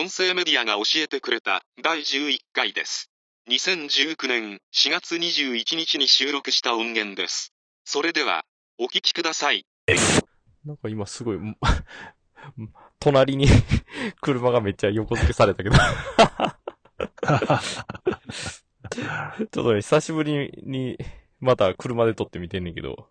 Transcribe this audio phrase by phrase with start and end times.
[0.00, 3.10] 音声メディアが教えてくれた第11回です。
[3.50, 7.52] 2019年4月21日に収録した音源です。
[7.84, 8.46] それでは、
[8.78, 9.66] お聞きください。
[10.64, 11.54] なんか今すごい、ん
[12.98, 13.46] 隣に
[14.22, 15.76] 車がめっちゃ横付けされたけど。
[15.76, 20.96] ちょっとね、久しぶりに、
[21.40, 23.10] また車で撮ってみてんねんけど、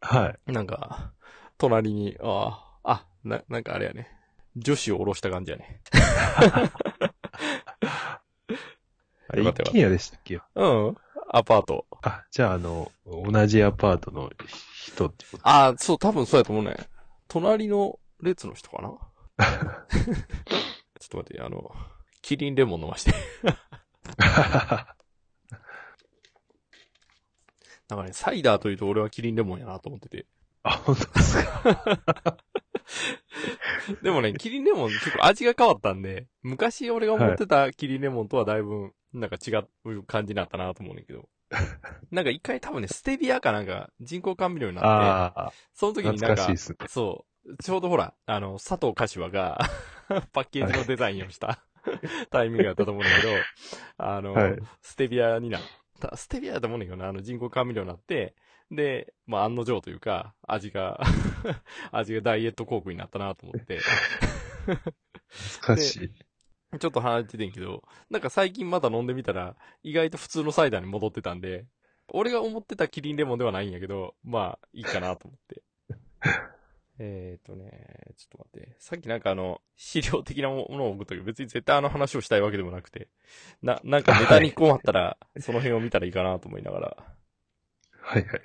[0.00, 0.52] はい。
[0.52, 1.12] なんか、
[1.58, 4.13] 隣に、ああ、あ、な、なんかあれやね。
[4.56, 5.80] 女子を下ろした感じやね。
[9.28, 10.40] あれ、一軒家でしたっけ？
[10.54, 10.96] うん。
[11.28, 11.86] アパート。
[12.02, 14.30] あ、じゃあ、あの、同じアパートの
[14.74, 15.48] 人ってこと？
[15.48, 16.76] ああ、そう、多分そうやと思うね。
[17.26, 18.88] 隣の列の人かな？
[18.88, 18.96] ちょ
[21.06, 21.74] っと待って、あの、
[22.22, 23.12] キリンレモン飲まして。
[27.88, 30.26] なんかね、サイダーというと俺はキリンレモンやなと思ってて。
[30.62, 32.38] あ、本当ですか？
[34.02, 39.50] でもね、キリンレモン結構味が変わったんで、昔俺が思ってたキリンレモンとはだいぶ、なんか違
[39.84, 41.28] う感じになったなと思うねんだけど。
[42.10, 46.54] なんか一回多分ね、ステビアかなんか人工甘味料になって、その時になんか。
[46.88, 49.58] そう、ちょうどほら、あの、佐藤柏が
[50.32, 51.64] パッケージのデザインをした
[52.30, 53.32] タイミングだったと思うんだけど、
[53.98, 54.58] あの、はい。
[54.82, 55.62] ステビアになっ
[56.00, 58.34] た、ステビアだと思うんだけどな、あの人工甘味料になって、
[58.74, 61.00] で、まあ案の定というか、味が、
[61.92, 63.80] 味がダイエットコークになったなと思って、
[65.28, 66.78] 懐かしい。
[66.78, 71.66] ちょっと離れててんけど、なんか最近また飲んでみたら、意外と普通のサイダーに戻ってたんで、
[72.08, 75.62] 俺が思ってたキリンレモンではないんやけど、まあ、いいかなと思って。
[76.98, 78.76] えーとね、ちょっと待って。
[78.78, 83.08] さっきなんかあの、資料的なものを送ったけど、別に絶対あの話をしたいわけでもなくて、
[83.62, 86.96] な、なんかネタに困ったら、その辺を見たらいいかなと思いながら。
[88.00, 88.40] はいはいはい。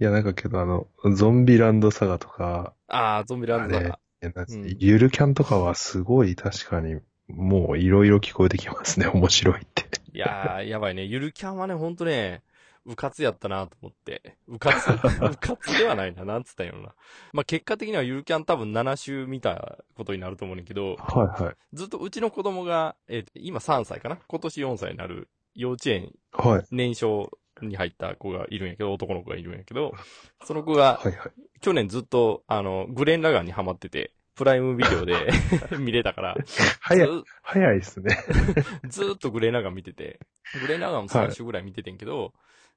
[0.00, 3.88] いや、なんかけど、あの、ゾンビランドサガとか、あー、ゾンビランドだあれ。
[3.88, 3.92] い
[4.26, 9.06] やなんつうんゆるキャンとかはすごい確かに、もういろいろ聞こえてきますね。
[9.12, 9.84] 面白いって。
[10.12, 11.04] いやー、やばいね。
[11.04, 12.42] ゆるキャンはね、ほんとね、
[12.84, 14.36] うかつやったなと思って。
[14.48, 14.88] うかつ、
[15.22, 16.24] うかつではないな。
[16.24, 16.94] なんつったんやろな。
[17.32, 21.54] まあ、結果的にはゆるキャン多分7週見たことになると思うねんけど、はいはい。
[21.72, 24.18] ずっとうちの子供が、えー今3歳かな？
[24.26, 26.64] 今年4歳になる幼稚園はい。
[26.70, 27.30] 年少
[27.68, 29.92] に入った子がいるんやけど、男の子がいるんやけど、
[30.44, 31.32] その子がはいはい。
[31.60, 35.14] 去年ずっと、あの、グレン・ラガンにハマってて、プライムビデオで
[35.78, 36.36] 見れたから、
[36.80, 38.16] 早い、ず早いですね。
[38.88, 40.20] ずーっとグレーナガン見てて、
[40.60, 42.32] グレーナガンも3週ぐらい見ててんけど、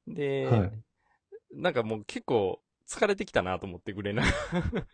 [0.07, 0.71] で、はい
[1.55, 4.87] なんかもう結構疲れてきたなと思って、グレーナガン。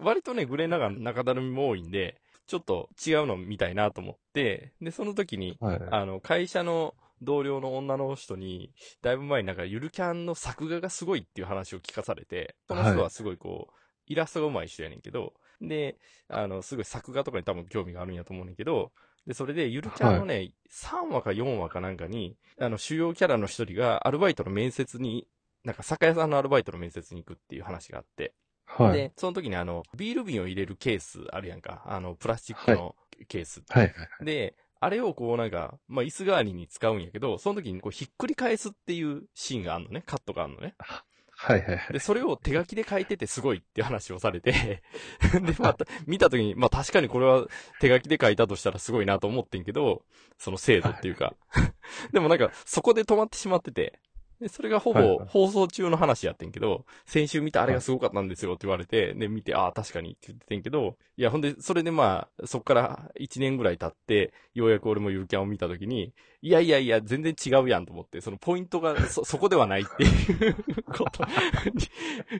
[0.00, 5.80] 割とね、グレーナガン中だるみも多いんで、ちょっと違うの見たいなと思って、で、その時に、はい。
[5.90, 13.74] あの、会社の同僚の女の人に、だいぶ前になんかゆるキャンの作画がすごいっていう話を聞かされて、その人はすごいこう、
[14.06, 15.96] イラストが上手い人やねんけど、で、
[16.28, 18.92] あの、すごい作画とかに多分興味があるんやと思うねんけど、
[19.26, 25.28] で、それで、ゆるキャンのね、3話か4話かなんかに、あの、主要キャラの一人がアルバイトの面接に、
[25.64, 28.34] なんか酒屋さんのアルバイトの面接に行くっていう話があって、
[28.64, 28.92] はい。
[28.94, 31.82] で、その時にあの、ビール瓶を入れるケースあるやんか。
[31.86, 32.96] あの、プラスチックの
[33.28, 33.62] ケース。
[33.68, 34.24] はいはい。
[34.24, 40.02] で、あれをこうなんか、まあ、椅子代わりに使うんやけど、その時にこうひっくり返すっていうシーンがあるのね。
[40.04, 40.74] カットがあるのね。
[40.78, 41.92] はいはいはい。
[41.92, 44.82] で、それを手書きで書いててすごいって話をされて、
[45.40, 47.46] で、また、見た時に、まあ、確かにこれは
[47.80, 50.04] 手書きで書いたとしたらすごいなと思ってんけど、
[50.36, 51.36] その精度っていうか。
[52.12, 54.00] でもなんか、そこで止まってしまってて、
[54.42, 70.54] で、それがほぼはいはい放送中の話やってんけど、先週見たあれがすごかったんですよって言われて、で、見て、ああ、確かにって言ってんけど、いや、ほんで、それでまあ、そっから1年ぐらい経って、ようやく俺もゆるキャンを見た時に、いやいやいや、全然違うやんと思って、そのポイントがそ、 そこではないっていう
[70.92, 71.24] こと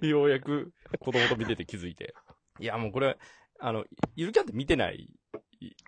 [0.00, 2.14] に、ようやく子供と見てて気づいて。
[2.58, 3.16] いや、もうこれ、
[3.60, 3.84] あの、
[4.16, 5.08] ゆるキャンって見てない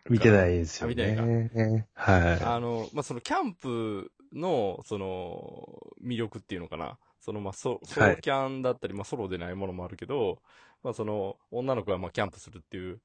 [0.08, 1.86] 見てないですよ見てないね。
[1.94, 6.98] はあの、まあ、そのキャンプの、その、魅力っていうのかな。
[7.20, 10.42] その、まあ、ソソロキャンだったり、まあ、ソロでないものもあるけど、
[10.82, 13.00] まあ、その、女の子がまあ、キャンプするっていう、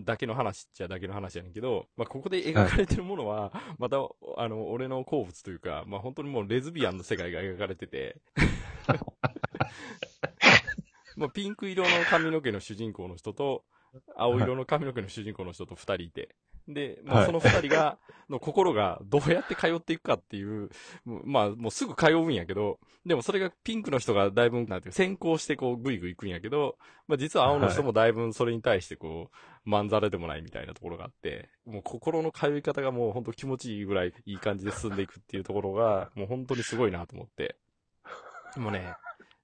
[0.00, 3.98] だけの話っちゃだけの話やねんけど、まあ、ここで描かれてるものは、また、
[4.36, 8.16] あの、俺の好物というか、まあ、本当にもうレズビアンの世界が描かれてて、
[11.16, 13.64] まあ、ピンク色の髪の毛の主人公の人と、
[14.16, 16.34] 青色の髪の毛の主人公の人と二人いて、
[16.68, 17.26] で、まあ、はい。
[17.26, 17.98] その二人が、
[18.30, 20.70] の心がどうやって通っていくかっていう、
[21.04, 37.56] まあ、もうすぐ通うんやけど、でもそれがピンクの人がだいぶ、なんていうか先行してこう、ぐいぐい行くんやけど、まあ実は青の人もだいぶそれに対してこう、まんざらでもないみたいなところがあって、もう心の通い方がもう本当気持ちいいぐらいいい感じで進んでいくっていうところが、もう本当にすごいなと思って。
[38.56, 38.94] もうね、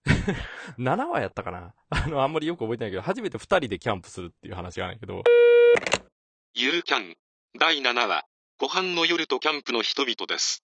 [0.78, 5.22] 7話やったかなあの、あんまりよく覚えてないけど、初めて2人でキャンプするっていう話があるんやけど、
[6.54, 7.16] ゆるキャン
[7.58, 8.24] 第7話
[8.58, 10.64] 湖畔の夜とキャンプの人々です。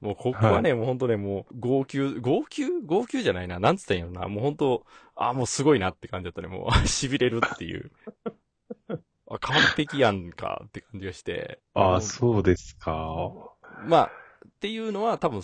[0.00, 2.66] もうここはね、もうほんとね、もう、号泣、号泣？
[2.84, 3.58] 号泣じゃないな。
[3.58, 4.28] なんつったんやろな。
[4.28, 4.84] もうほんと、
[5.16, 6.48] あ、もうすごいなって感じだったね。
[6.48, 7.90] もう、 痺れるっていう。
[9.28, 11.60] あ、完璧やんかって感じがして。
[11.74, 13.32] ああ、そうですか。
[13.86, 14.10] まあ、
[14.46, 15.42] っていうのは多分、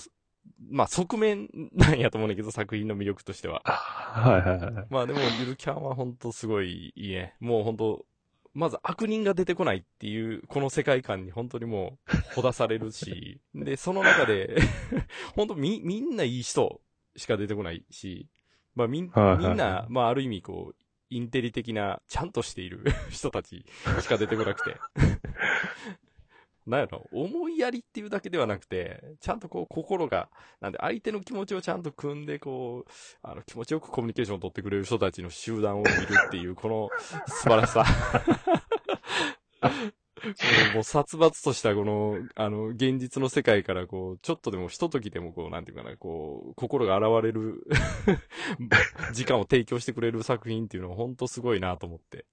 [0.58, 3.62] まあ側面なんやと思うんだけど、作品の魅力としては。
[3.64, 4.86] はいはいはい。
[4.90, 7.34] まあでも、ゆるキャンは本当すごいいいね。
[7.40, 8.04] もう本当
[8.52, 14.56] まず悪人が出てこないっていう、この世界観に本当にもう、ほだされるし、 で、その中で、
[15.36, 16.80] 本当み、みんないい人
[17.16, 18.28] しか出てこないし、
[18.74, 20.76] まあみん、はいはいはいみんな、まあある意味こう、
[21.10, 23.64] インテリ的な、ちゃんとしている人たち
[24.00, 24.76] しか出てこなくて。
[26.70, 30.28] なんやろ、思いやりっていうだけではなくて、ちゃんとこう心が、
[30.60, 32.90] なんで相手の気持ちをちゃんと組んで、こう、
[33.22, 35.92] あの気持ちよくコミュニケーションを取ってくれる人たちの集団を見る
[36.28, 36.88] っていう、この
[37.26, 37.84] 素晴らしさ。
[40.74, 47.66] もう殺伐としたこの、あの、現実の世界からこう、ちょっとでもひとときでもこう、なんていうかな、こう、心が現れる
[49.12, 52.26] 時間を提供してくれる作品っていうのは本当すごいなと思って。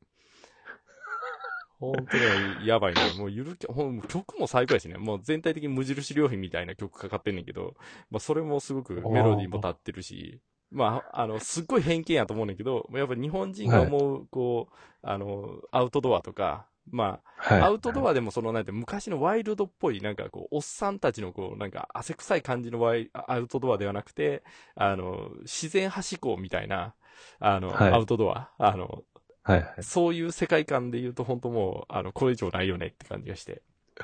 [1.79, 3.11] 本当にやばいね。
[3.11, 4.97] もうゆるき、ほん曲も最高やしね。
[4.97, 7.75] もう全体的に無印良品みたいな曲かかってんねんけど、
[8.09, 10.41] まあそれもすごくメロディーも立ってるし、
[10.71, 17.61] まあ、あの、すっごい偏見やと思うねんだけど、やっぱ日本人が思う、こう、あの、アウトドアとか、まあ、はい。
[17.63, 24.43] アウトドアでもその、なんて、昔のワイルドっぽい、なんかこう、おっさんたちのこう、なんか汗臭い感じのワイアウトドアではなくて、
[24.75, 26.95] あの、自然派志向みたいな、
[27.39, 27.93] あの、はい。
[27.93, 29.03] アウトドア、あの、
[29.47, 29.83] はいはい。
[29.83, 33.61] そういう世界観で言うと本当もう、あの、これ以上ないよねって感じがして。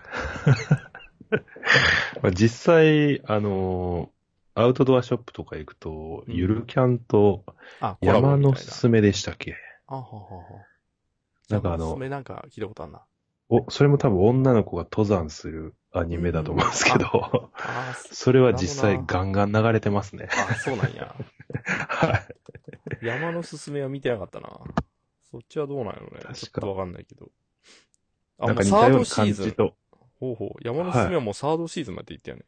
[2.22, 4.10] まあ、実際、あのー
[4.56, 7.44] アウトドアショップとか行くと、うんゆるキャンと
[8.02, 8.38] 山。
[8.38, 9.56] のすすめでしたっけ？
[9.88, 10.66] あははは。
[11.50, 13.02] なんかあのそれなんか聞いたことあるな。
[13.50, 20.28] お、それも多分女の子が登山するアニメだと思うんですけど、ああ、 そそれは実際ガンガン流れてますね。
[20.32, 21.16] あ、そうなんや。
[21.90, 22.28] はい。
[23.06, 24.50] 山のすすめは見てなかったな。
[25.34, 26.20] そっちはどうなんやろね。
[26.22, 27.32] かちょっとわかんないけど。
[28.38, 29.54] あ、なんか似もうサーたような感ドシーズンじ。
[29.54, 29.74] と。
[30.20, 30.50] ほうほう。
[30.62, 32.44] 山のすすめはもうサードシーズンまで行ったよね。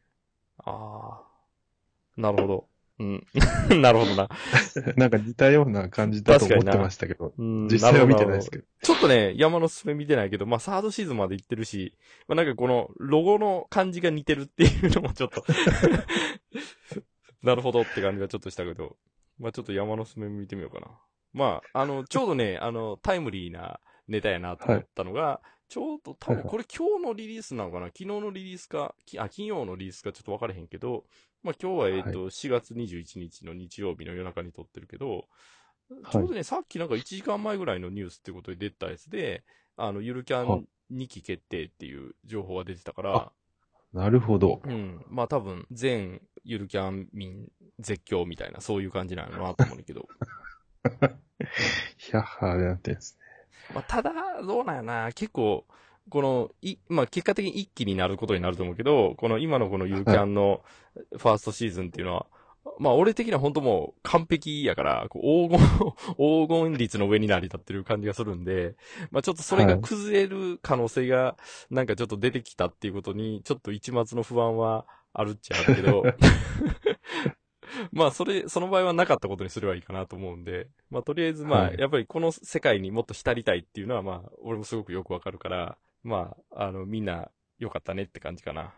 [0.58, 2.20] ああ。
[2.20, 2.68] なるほど。
[3.00, 3.26] うん。
[3.82, 4.28] なるほどな。
[4.96, 8.62] なんか似たような感じだと思ってましたけど、うん実際は見てないですけど。
[8.62, 8.68] ど。
[8.82, 11.92] ちょっとね、山のすすめ見てないけど、まあサードシーズンまで行ってるし、
[12.28, 15.44] まあなんかこのロゴの感じが似てるっていうのもちょっと、
[17.42, 18.96] なるほどって感じがちょっとしたけど、
[19.40, 20.86] まあちょっと山のすすめ見てみようかな。
[21.36, 23.78] まあ、あの、ちょうどね、あの、タイムリーな
[24.08, 27.86] ネタやなと思ったのが、ちょうど多分これ今日のリリースなのかな？
[27.86, 31.04] 昨日のリリースか、きあ、金曜のリリースかちょっと分からへんけど、
[31.42, 35.26] まあ今日はえっ、と、4月21日の日曜日の夜中に撮ってるけど、
[36.10, 39.44] ちょうどね、さっきなんか1時間前ぐらいのニュースってことで出たやつで、
[39.76, 43.32] あの、ゆるキャはン2期決定っていう情報が出てたからあ、
[43.92, 44.62] なるほど。
[44.64, 45.04] うん。
[45.08, 47.48] まあ多分、全ゆるキャン民
[47.78, 50.08] 絶叫みたいな、そういう感じなのなと思うんだけど。
[51.96, 53.26] ヒャッハーでなってんですね。
[53.74, 54.12] まあただ、
[54.42, 55.64] どうなんやな、結構、
[56.08, 60.62] この、い、まあ結果的に一気になることになると思うけど、この今のこのゆるキャンの
[61.18, 62.26] ファーストシーズンっていうのは、
[62.78, 65.58] まあ俺的には本当もう完璧やから、黄金、
[66.16, 68.76] 黄金率の上に成り立ってる感じがするんで、
[69.10, 71.36] まあちょっとそれが崩れる可能性が
[71.70, 76.04] なんかちょっと出てきたっていうことに、ちょっと一末の不安はあるっちゃあるけど、
[77.92, 88.74] まあそれ、その場合はなかったことにすればいいかなと思うんで、まあとりあえずまあはいやっぱりこの世界にもっと浸りたいっていうのはまあ俺もすごくよくわかるから、まああのみんな良かったねって感じかな。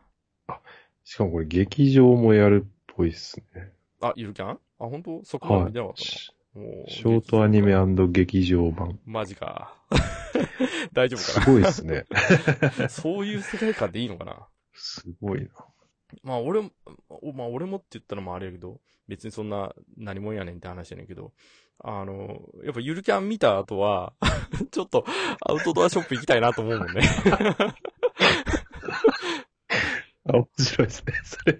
[1.04, 3.72] しかもこれ劇場もやるっぽいっすね。
[4.00, 5.24] あ、ゆるキャンあ、本当？
[5.24, 6.64] そこまで見かたな。
[6.64, 7.74] もうショートアニメ
[8.08, 8.98] 劇場版。
[9.04, 9.74] マジか。
[10.92, 12.04] 大丈夫かすごいっすね。
[12.78, 14.48] な そういう世界観でいいのかな？
[14.74, 15.48] すごいな。
[16.22, 16.70] まあ俺も、
[17.08, 21.32] おまあ俺もって言ったらまああれやけど、別にそんな何もんやねんって話やねんけど、
[21.80, 24.12] あの、やっぱゆるキャン見た後は、
[24.70, 25.04] ちょっと
[25.40, 27.02] アウトドアショップ行きたいなと思うもんね。
[30.28, 31.12] あ、 面白いですね。
[31.24, 31.58] それ。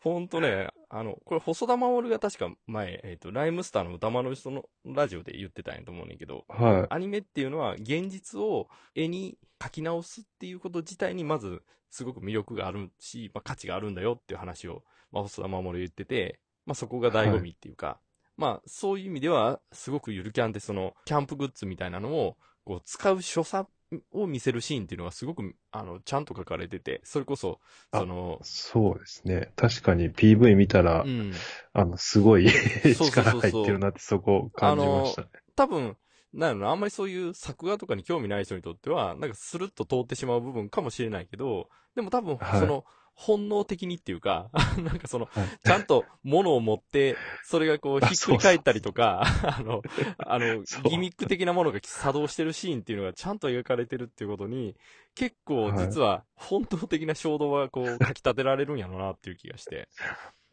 [0.00, 17.98] ほんとね、あの、これ細田守が確か前、えっ、と、ライムスターの歌丸の人のラジオで言ってたんやと思うねんけど、はアニメっていうのは現実を絵に描き直すっていうこと自体にまずすごく魅力があるし、まあ、価値があるんだよっていう話を、まあ、細田守言ってて、まあ、そこが醍醐味っていうか、
[18.36, 23.68] まあ、そういう意味では、すごくゆるキャンってその、キャンプグッズみたいなのを、こう、使う所作
[24.12, 27.58] を見せるシーンっていうのがすごく、あの、ちゃんと書かれてて、それこそ、
[27.92, 29.50] その、そうですね。
[29.56, 31.32] 確かに PV 見たら、うん。
[31.72, 32.46] あの、すごい
[32.94, 35.28] 力入ってるなってそこ感じましたね。
[35.56, 35.96] 多分、
[36.32, 42.60] な、あんまりそういう作画とかに興味ない人にとっては、なんかスルッと通ってしまう部分かもしれないけど、でも多分、はい。
[42.60, 42.84] その、
[43.18, 45.48] 本能的にっていうか、 なんかその、はい。
[45.64, 49.82] ちゃんと物を持って、それがこう、あひっくり返ったりとか、 あの、
[50.18, 54.76] あのギミック的なものが作動してるシーンっていうのがちゃんと描かれてるっていうことに、
[55.16, 59.88] 結構実は本当的な衝動がこう、かき立てられるんやろうなっていう気がして。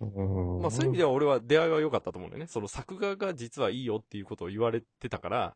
[0.02, 2.48] うんまあそういう意味では俺は出会いは良かったと思うんだよね。
[2.48, 5.56] その作画が実はいいよっていうことを言われてたから、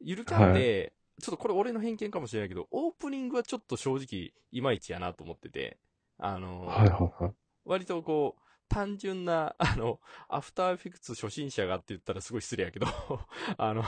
[0.00, 5.78] ゆるキャンで、ちょっとこれ俺の偏見かもしれないけど、オープニングはちょっと正直いまいちやなと思ってて、
[6.18, 7.32] あの、はいはいはい。
[7.64, 12.86] 割とこう、単純な、あの、アフターエフェクツ初心者がって言ったらすごい失礼やけど、
[13.58, 13.84] あの、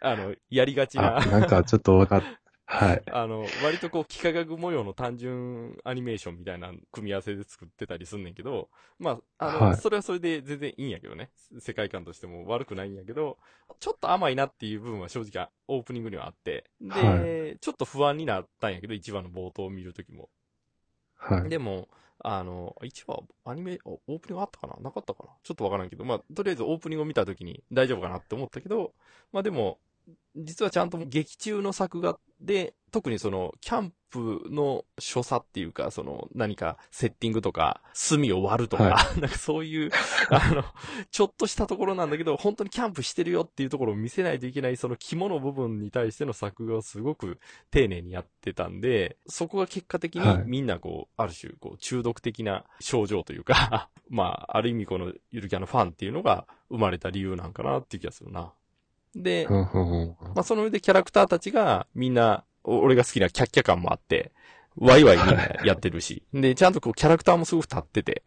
[0.00, 2.22] あの、やりがちなあ、、なんかちょっとわかっ、
[2.70, 3.02] はい。
[3.10, 11.30] あの、割とこう、幾何学模様の単純アニメーションみたいな組み合わせで作ってたりすんねんけど、まあ、あの、はいそれはそれで全然いいんやけどね。
[11.60, 13.38] 世界観としても悪くないんやけど、
[13.80, 20.28] ちょっと甘いなっていう部分は正直オープニングにはあって、で、はちょっと不安になったんやけど、一話の冒頭を見るときも。
[21.16, 21.48] はい。
[21.48, 24.76] でも、あの、一話、アニメ、オープニングあったかな？
[24.82, 25.30] なかったかな？
[25.42, 28.92] ちょっとわからんけど、まあ、とりあえずオープニングを見たときに大丈夫かなって思ったけど、
[29.32, 29.78] まあでも、
[30.36, 39.90] 実はちゃんと劇中の作画で、特にその、キャンプの所作っていうか、その、何かセッティングとか、炭を割るとか、は なんかそういう、
[40.30, 40.64] あの、
[41.10, 47.38] ちょっとしたところなんだけど、本当にキャンプしてるよっていうところを見せないといけない、その肝の部分に対しての作画をすごく
[47.70, 58.52] 丁寧にやってたんで、そこが結果的はいにみんなこう、ある種、こう、中毒的な症状というか、 まあ、ある意味このゆるキャンのファンっていうのが生まれた理由なんかなっていう気がするな。
[59.14, 59.68] で、ま
[60.36, 64.32] あ、その上でキャラクターたちがみんな、お俺が好きなキャッキャ感もあって、
[64.76, 68.22] ワイワイみんなやってるし、で、ちゃんとこうキャラクターもすごく立ってて、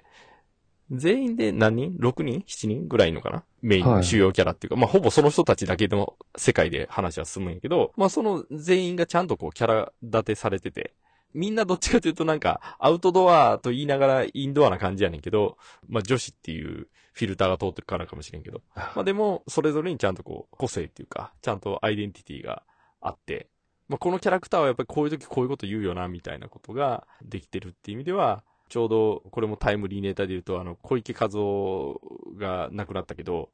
[0.92, 2.88] 全員で何人 ?6 人 ?7 人？
[2.90, 3.44] ぐらいのかな？
[3.62, 10.94] メインはいの主要キャラっていうか、まあほぼその人たちだけの世界で話は進むんやけど、まあその全員がちゃんとこうキャラ立てされてて、
[11.34, 15.58] みんなどっちかというとなんかアウトドアと言いながらインドアな感じやねんけど、
[15.88, 22.64] まあ女子っていうフィルターが通ってるからかもしれんけど、まあでも、それぞれにちゃんとこう、個性っていうか、ちゃんとアイデンティティが
[23.02, 23.50] あって、
[23.88, 32.00] まあこのキャラクターはやっぱりこういう時こういうこと言うよな、みたいなことができてるっていう意味では、ちょうど、これもタイムリーネタで言うと、あの、小池和夫
[32.38, 33.50] が亡くなったけど、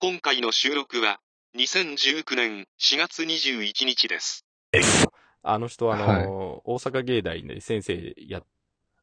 [0.00, 1.18] 今回の収録は
[1.56, 4.44] 2019年4月21日です。
[5.42, 6.26] あの人はあの、はい。
[6.64, 8.44] 大阪芸大で先生やっ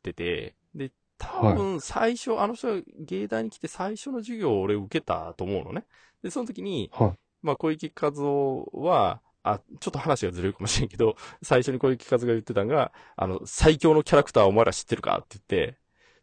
[0.03, 5.85] てて、で、多分最初、あの人が芸大に来て最初の授業を俺受けたと思うのね。
[6.23, 7.13] で、その時に、はい。
[7.41, 15.77] まあ、小池和夫は、あ、ちょっと話がずれるかもしれんけど、最初に小池和夫が言ってたのが、あの、最強のキャラクターお前ら知ってるかって言って、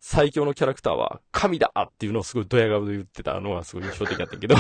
[0.05, 4.57] 最強のキャラクターは神だっていうのをすごいドヤ顔で言ってたのがすごい印象的だったけど。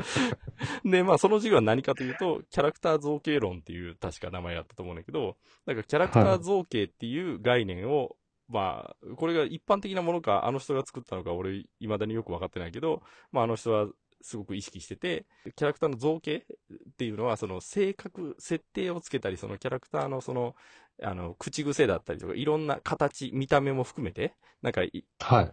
[0.90, 8.16] で、まあその授業は何かというと、キャラクター造形論っていう確か名前だったと思うんだけど、なんかキャラクター造形っていう概念を、
[8.48, 13.88] まあ、これが一般的なものか、あの人が作ったのか、俺、未だによくわかってないけど、まあ、あの人は
[14.24, 20.54] すごく意識してて、キャラクターの造形っていうのは、その性格、設定をつけたり、そのキャラクターのその、
[21.02, 25.52] あの、口癖だったりとか、いろんな形、見た目も含めて、なんかい、はい。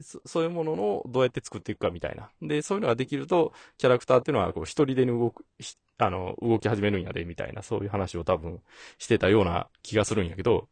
[0.00, 2.30] そそういうもののどうやって作っていくかみたいな。
[2.40, 8.60] で、そういうのができると、キャラクターっていうのは、こう、一人でに動く、ひあの、動き始めるんやで、みたいな、そういう話を多分
[8.98, 10.68] してたような気がするんやけど、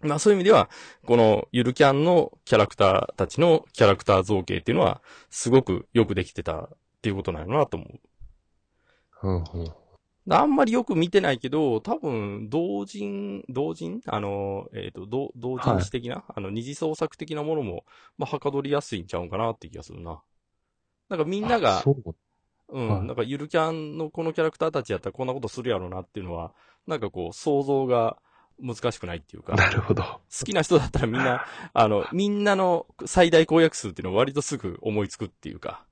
[0.00, 0.68] まあそういう意味では、
[1.06, 6.68] このゆるキャンのキャラクターたちのキャラクター造形っていうのは、すごくよくできてたっ
[7.02, 8.00] ていうことなのなと思う。
[9.22, 9.72] うんうん。
[10.30, 17.84] あんまりよく見てないけど、多分、同人、同人あの、えっ、と、同同人誌的な、あの、二次創作的なものも、
[18.18, 20.20] まあ、はかどりやすいんちゃうんかなって気がするな。
[21.08, 21.82] なんかみんなあが。
[22.70, 26.52] うん、はいなんかゆるキャンのこのキャラクターたちやったらこんなことするやろうなっていうのは、
[26.86, 28.18] なんかこう、想像が
[28.60, 30.02] 難しくないっていうか、なるほど。
[30.02, 35.84] 好きな人だったらみんな、 あの、みんなの最大公約数っていうのを割とすぐ思いつくっていうか、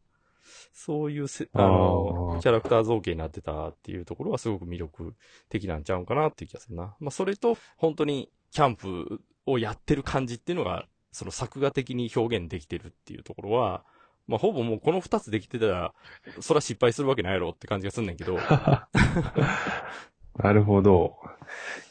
[0.73, 5.15] そういうせ、あのキャラクター造形になってたっていうところはすごく魅力
[5.49, 6.95] 的なんちゃうんかなっていう気がするな。
[7.01, 13.85] まあ、それと、本当にキャンプをやってる感じっていうのが、その作画的に表現できてるっていうところは、
[14.27, 15.95] まあ、ほぼもうこの二つできてたら、
[16.41, 18.39] それは失敗するわけないやろって感じがすんねんけど、
[20.37, 21.17] なるほど。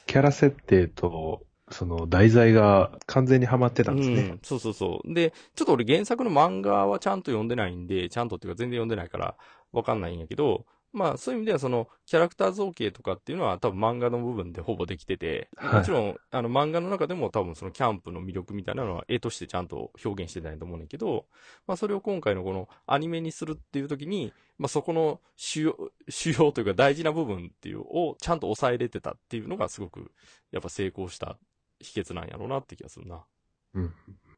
[0.06, 4.16] キャラ設定と、その題材が完全にはまってたんですね。
[4.16, 5.14] うん、そうそうそう。
[5.14, 9.36] で、ちょっと俺原作の漫画はちゃんと読んでないんで、ちゃんとっていうか全然読んでないから
[9.72, 21.26] わかんないんやけど、まあそういう意味ではそのキャラクター造形とかっていうのは多分漫画の部分でほぼできてて、はいもちろんあの漫画の中でも多分そのキャンプの魅力みたいなのは絵としてちゃんと表現してないと思うんだけど、
[21.68, 30.12] まあそれを今回のこのアニメにするっていう時に、まあそこの主要、主要というか大事な部分っていうをちゃんと抑えれてたっていうのがすごく
[30.52, 31.38] やっぱ成功した
[31.80, 33.26] 秘訣なんやろうなって気がするな。
[33.74, 33.94] うん。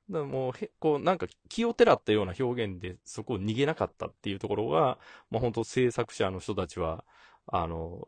[0.09, 4.97] だもうへ、こう、なんか気をてらったような表現でそこを逃げなかったっていうところが、
[5.29, 7.03] まあ本当制作者の人たちは、
[7.47, 8.07] あの、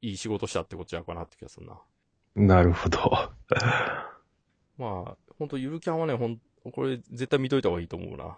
[0.00, 1.80] いい仕事したってことじゃうかなって気がするな。
[2.34, 3.32] なるほど。
[4.78, 6.40] まあ、本当ゆるキャンはね、ほん、
[6.72, 8.36] これ絶対見といた方がいいと思うな。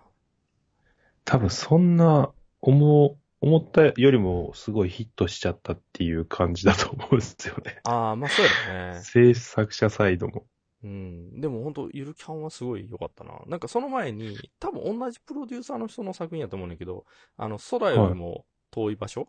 [1.24, 7.80] 多分そんな、思う、思ったよりもすごいヒットしちゃったっていう感じだと思うんですよね。
[7.84, 9.00] ああ、まあそうやろね。
[9.02, 10.46] 制作者サイドも。
[10.84, 11.40] うん。
[11.40, 13.32] でも本当ゆるキャンはすごい良かったな。
[13.46, 17.06] なんかその前に、多分同じプロデューサーの人の作品やと思うんだけど、
[17.38, 19.26] あの、空よりも遠い場所、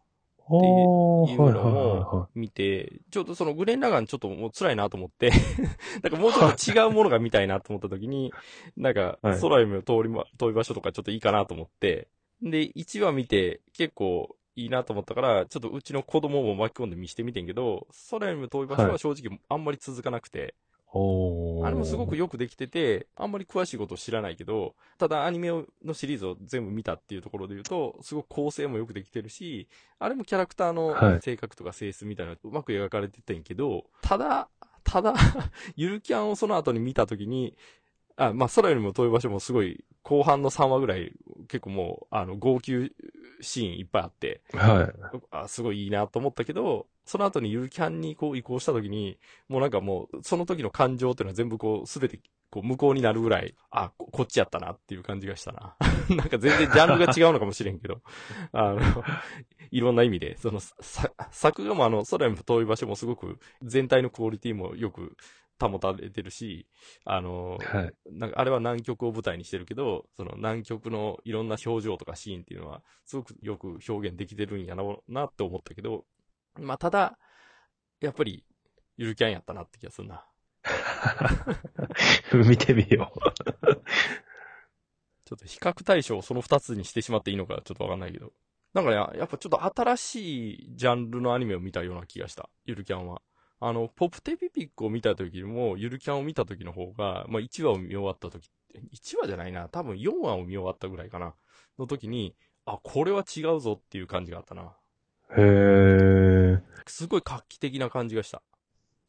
[0.48, 5.32] おいうのも見て、ちょっとそのグレン・ラガンちょっともう辛いなと思って、
[6.04, 8.34] なんかもうちょっと違うものが見たいなと思った時に、
[8.76, 9.42] なんかはい。
[9.42, 12.10] 空よりも遠りま、遠い場所とかちょっといいかなと思って、
[12.42, 20.56] で、1話見て結構いいなと思ったから、ちょっとうちの子供も巻き込んで見してみてんけど、空よりも遠い場所は正直あんまり続かなくて、
[21.66, 25.50] あれもすごくよくできてて、あんまり詳しいこと知らないけど、ただアニメ
[25.84, 29.68] のシリーズを全部見たっていうところで言うと、すごく構成もよくできてるし、
[30.00, 31.14] あれもキャラクターはい。
[31.16, 34.50] の性格とか性質みたいなのがうまく描かれてたんやけど、ただ、
[34.84, 35.14] ただ、
[35.76, 37.58] ゆるキャンをその後に見たときに、
[38.18, 41.12] あ、まあ、空よりも遠い場所もすごい、後半の3話ぐらい、
[41.48, 42.94] 結構もう、あの、号泣
[43.42, 45.18] シーンいっぱいあって、はい。
[45.32, 49.20] あ、すごいいいなと思ったけど、その後にゆるキャンにこう移行した時に、
[49.50, 52.20] もうなんかもう、その時の感情っていうのは全部こう、すべて
[52.56, 55.76] こう無効になるぐらい、あ、ここっちやったなっていう感じがしたな。
[56.16, 58.02] なんか全然ジャンルが違うのかもしれんけど、
[58.54, 58.80] あの、
[59.72, 65.18] いろんな意味で、その、さ、作画もあの、空よりも遠い場所もすごく、全体のクオリティもよく
[65.60, 66.66] 保たれてるし、
[67.04, 67.94] あの、はい。
[68.10, 76.06] なんかあれは南極を舞台にしてるけど、その南極のいろんな表情とかシーンっていうのは、すごくよく表現できてるんやな、なって思ったけど、
[76.58, 77.20] まあ、ただ、
[78.00, 78.46] やっぱり、
[78.96, 80.26] ゆるキャンやったなって気がするな。
[82.34, 83.12] 見てみよ
[85.26, 88.32] ちょっと比較対象をその二つにしてしまっていいのかちょっとわかんないけど。
[88.74, 92.50] なんかね、やっぱちょっと新しいジャンルのアニメを見たような気がした。
[92.66, 93.22] ゆるキャンは。
[93.62, 98.52] あの、ポプテピピックを見た時も、ゆるキャンを見た時の方が、まあ1話を見終わった時、
[98.94, 101.34] 1話じゃないな、多分4話を見終わったぐらいかな。
[101.80, 104.76] の時に、あ、これは違うぞっていう感じがあったな。
[105.30, 105.42] う。
[105.42, 106.62] へー。
[106.86, 108.42] すごい画期的な感じがした。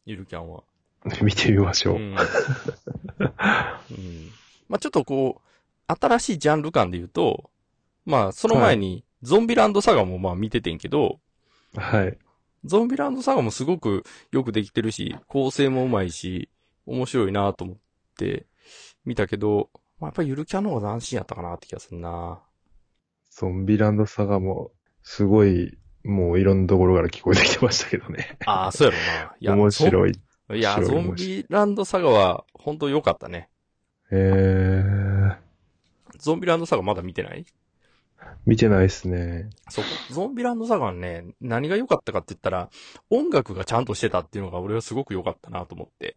[0.05, 0.63] ゆるキャンは。
[1.23, 1.99] 見てみましょう。
[4.69, 5.43] まあちょっとこう、
[6.01, 7.51] 新しいジャンル感で言うと、
[8.05, 11.21] まあその前に、ゾンビランドサガもまあ見ててんけど、
[11.77, 12.19] はい。
[12.65, 16.49] ゾンビランドサガもすごくよくできてるし、構成もうまいし、
[16.87, 17.77] 面白いなと思っ
[18.19, 18.47] て
[19.05, 22.41] 見たけど、まあやっぱりゆるキャンの方が斬新やったかなって気がするな
[23.31, 28.39] ゾンビランドサガも、すごい、もういろんなところから聞こえてきてましたけどね。
[28.47, 29.35] ああ、そうやろな。
[29.39, 30.15] いや面白い。
[30.15, 30.21] そ
[30.55, 33.49] いや、ゾンビランドサガは本当良かったね。
[34.11, 35.37] へー。
[36.19, 37.45] ゾンビランドサガまだ見てない？
[38.47, 39.51] 見てないですね。
[39.69, 39.85] そう。
[40.11, 42.71] ゾンビランドサガはね、何が良かったかって言ったら、
[43.11, 46.17] 音楽がちゃんとしてたっていうのが俺はすごく良かったなと思って。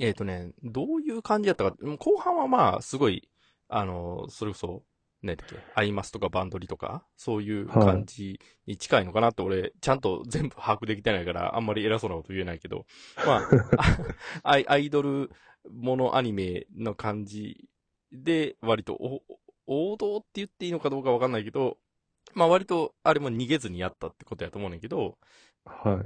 [0.00, 3.28] えっ、とね、どういう感じやったか、うん後半はまあ、すごい、
[3.68, 4.82] あの、それこそ、
[5.22, 12.86] 何だっけ、アイマスとかバンドリとか、そういう感じに近いのかなって俺、ちゃんと全部把握できてないから、あんまり偉そうなこと言えないけど、
[13.26, 13.48] まあ、
[14.42, 15.30] あアイ アイドル
[15.70, 17.68] ものアニメの感じ
[18.12, 19.22] で、割とお
[19.66, 21.78] 王道って言っていいのかどうかわかんないけど、
[22.34, 25.18] まあ割とあれも逃げずにやったってことやと思うねんけど、
[25.64, 26.02] は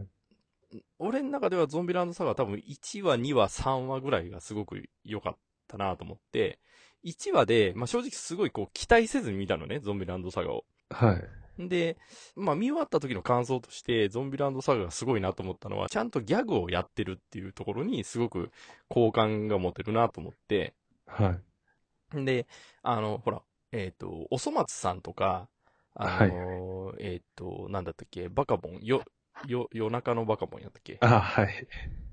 [0.72, 0.78] い。
[0.98, 5.36] 俺の中ではゾンビランドサガは多分1話、2話、3話ぐらいがすごく良かっ
[5.68, 6.58] たなと思って、
[7.04, 10.64] 1話で、まあ正直すごいこう期待せずに見たのね、ゾンビランドサガを。
[10.90, 11.12] は
[11.58, 11.68] い。
[11.68, 11.96] で、
[12.34, 18.50] まあ見終わった時の感想として、ゾンビランドサガがすごいなと思ったのは、ちゃんとギャグをやってるっていうところにすごく
[18.88, 20.74] 好感が持てるなと思って、
[21.06, 21.38] は
[22.16, 22.24] い。
[22.24, 22.46] で、
[22.82, 25.48] あの、ほら、えっ、と、おそ松さんとか、
[25.94, 29.02] あの、えっ、と、なんだったっけ、バカボン、よ、
[29.46, 30.98] よ、夜中のバカボンやったっけ？
[31.00, 31.68] あ、はい。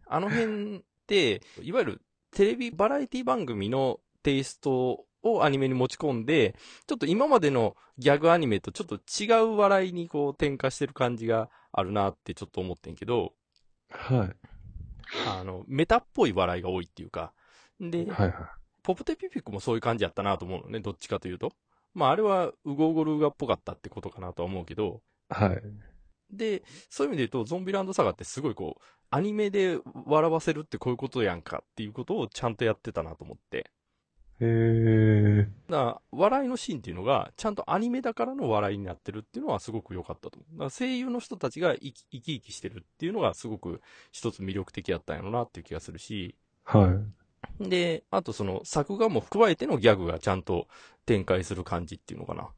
[0.08, 2.02] あの辺って、いわゆる
[2.32, 6.56] テレビバラエティ番組のテイストをアニメに持ち込んで、
[6.88, 13.34] ちょっと今までのギャグアニメとちょっと違う笑いにこう転化してる感じがあるなってちょっと思ってんけど、
[13.90, 14.36] はい。
[15.28, 17.34] あの、メタっぽい笑いが多いっていうか、
[17.80, 18.34] で、はいはい。
[18.84, 21.52] ポプテピピックもそういう感じやったなと思うのね、どっちかというと。
[21.94, 25.62] まあ、あれは、ウゴウゴルーガっぽかったってことかなとは思うけど、はい。
[26.32, 33.70] で、そういう意味で言うと、ゾンビランドサガってすごいこう、アニメで笑わせるってこういうことやんかっていうことをちゃんとやってたなと思って。
[34.42, 35.48] へえ。
[35.70, 40.54] だから、笑いのシーンっていうのが、ちゃんとアニメだからの笑いになってるっていうのはすごく良かったと思う。
[40.54, 47.00] だから声優の人たちが生き生きしてるっていうのがすごく一つ魅力的やったんやろなっていう気がするし、は
[47.60, 47.70] い。
[47.70, 50.68] で、あとその作画も加えてのギャグがちゃんと
[51.06, 52.50] 展開する感じっていうのかな。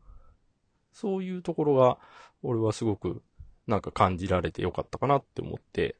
[0.93, 1.97] そういうところが、
[2.43, 3.21] 俺はすごく
[3.67, 5.95] なんか感じられてよかったかなって思って。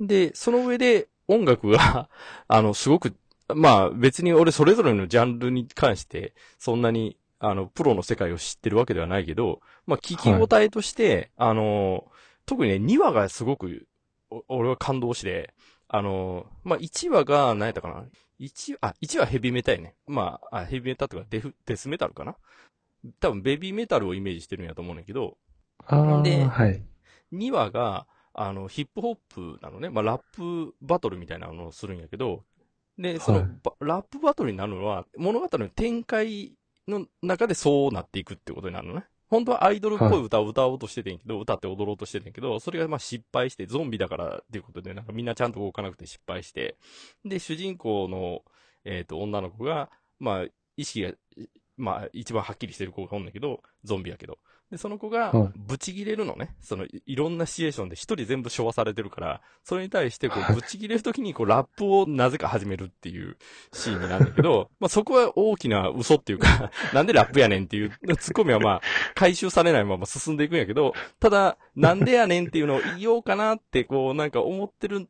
[0.00, 2.08] で、その上で音楽が、
[2.48, 3.14] あの、すごく、
[3.54, 12.10] まあ別に俺それぞれのジャンルに関して、そんなに、あの、プロの世界を知ってるわけではないけど、まあ聞き応えとして、あの、
[12.46, 13.86] 特にね、2話がすごく、
[14.30, 15.54] お俺は感動して、
[15.88, 18.04] あの、まあ1話が、何やったかな？
[18.38, 19.94] 一あ、1話ヘビメタやね。
[20.06, 22.36] まあ、あヘビメタとかデフ、デスメタルかな？
[23.20, 25.38] 多分ベビーメタルをイメージしてるんやと思うんだけど、
[25.86, 26.82] あであ、はい。
[27.32, 29.90] 2話が、あの、ヒップホップなのね。
[29.90, 32.44] まあ、ラップバトルみたいなのをするんやけど、
[32.98, 36.52] で、その、はいばラップバトルになるのは、物語の展開
[36.86, 39.04] の中でそうなっていくってことになるのね。
[39.28, 46.76] 本当はアイドルっぽい歌を歌おうとしててんけど、歌って踊ろうとしててんけど、それがまあ失敗して、ゾンビだからっていうことで、なんかみんなちゃんと動かなくて失敗して、
[47.24, 48.42] で、主人公の、
[48.84, 51.12] えっ、と、女の子が、まあ、意識が、
[51.76, 54.38] まあ、一番はっきりしてる子がおんだけど、ゾンビやけど。
[54.70, 56.54] で、その子がはい、ブチギレるのね。
[56.60, 63.38] その、いいろんなシチュエーションで一人全部昭和されてるから、それに対して、こう、ブチギレるときに、こう、ラップをなぜか始めるっていう
[63.72, 68.80] シーンになるんだけど、 まあ、そこは大きな嘘っていうか、 なんでラップやねんっていう、 ツッコミはまあ、
[69.14, 75.08] 回収されないまま進んでいくんやけど、ただ、なんでやねんっていうのを言おうかなって、こう、なんか思ってる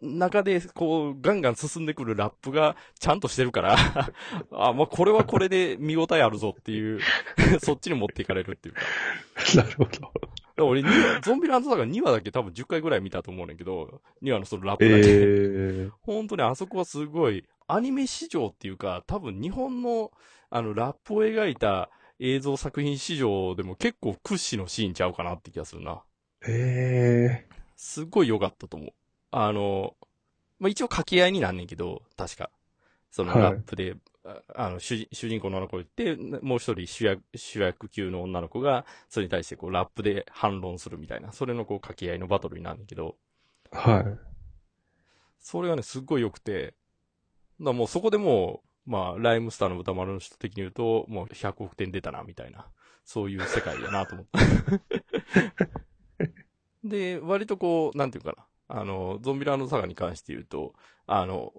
[0.00, 3.76] 中で、こう、ガンガン進んでくるラップがちゃんとしてるから、
[4.52, 7.00] あ、まあ、これはこれで見応えあるぞっていう、
[7.62, 8.82] そっちに持っていかれるっていうか。
[9.56, 9.90] なるほど。
[9.90, 10.10] だか
[10.56, 15.02] ら俺2話、ゾンビランドサガ2話だけ多分10回ぐらい見たと思うねんだけど、2話のそのラップだけ。
[15.02, 15.90] ええ。
[16.02, 20.12] 本当にあそこはすごい、アニメ史上っていうか、多分日本の、
[20.50, 26.02] あの、ラップを描いた映像作品史上でも結構屈指のシーンちゃうかなって気がするな。
[26.46, 27.58] ええ。
[27.76, 28.88] すっごい良かったと思う。
[29.30, 29.94] あの、
[30.58, 32.50] まあ、一応掛け合いになんねんけど、確か。
[33.10, 43.16] そのはいラップで、ああの主人、主人公の女の子が言って、もう一人主役、主役級の女の子が、それに対してこうラップで反論するみたいな、それのこう掛け合いのバトルになるんだけど、
[43.72, 44.18] はい。
[45.40, 46.74] それがね、すっごい良くて、
[47.60, 52.66] だもうそこでもう、まあ、ライムスターの歌丸の人的に言うと、もう100億点出たな、みたいな、
[53.04, 54.38] そういう世界だなと思って。
[56.84, 60.74] で、割とこう、なんていうかな、あの、ゾンビランドサガに関して言うと、
[61.06, 61.52] あの、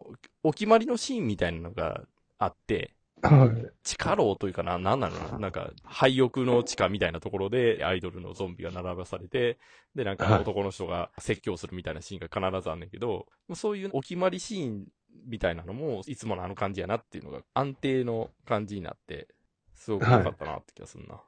[0.43, 2.04] お決まりのシーンみたいなのが
[2.38, 3.72] あって、はい。
[3.84, 5.19] 地下牢というかな、なんなの？
[5.19, 9.58] かななんか、廃屋の地下みたいなところで、アイドルのゾンビが並ばされて、
[9.93, 14.86] で、なんかはい男の人が説教するみたいなシーンが必ずあんねんけど、そういうお決まりシーン
[15.26, 19.28] みたいなのも、いつものあの感じやなっていうのが、安定の感じになって、
[19.76, 21.19] すごく良かったなって気がするな。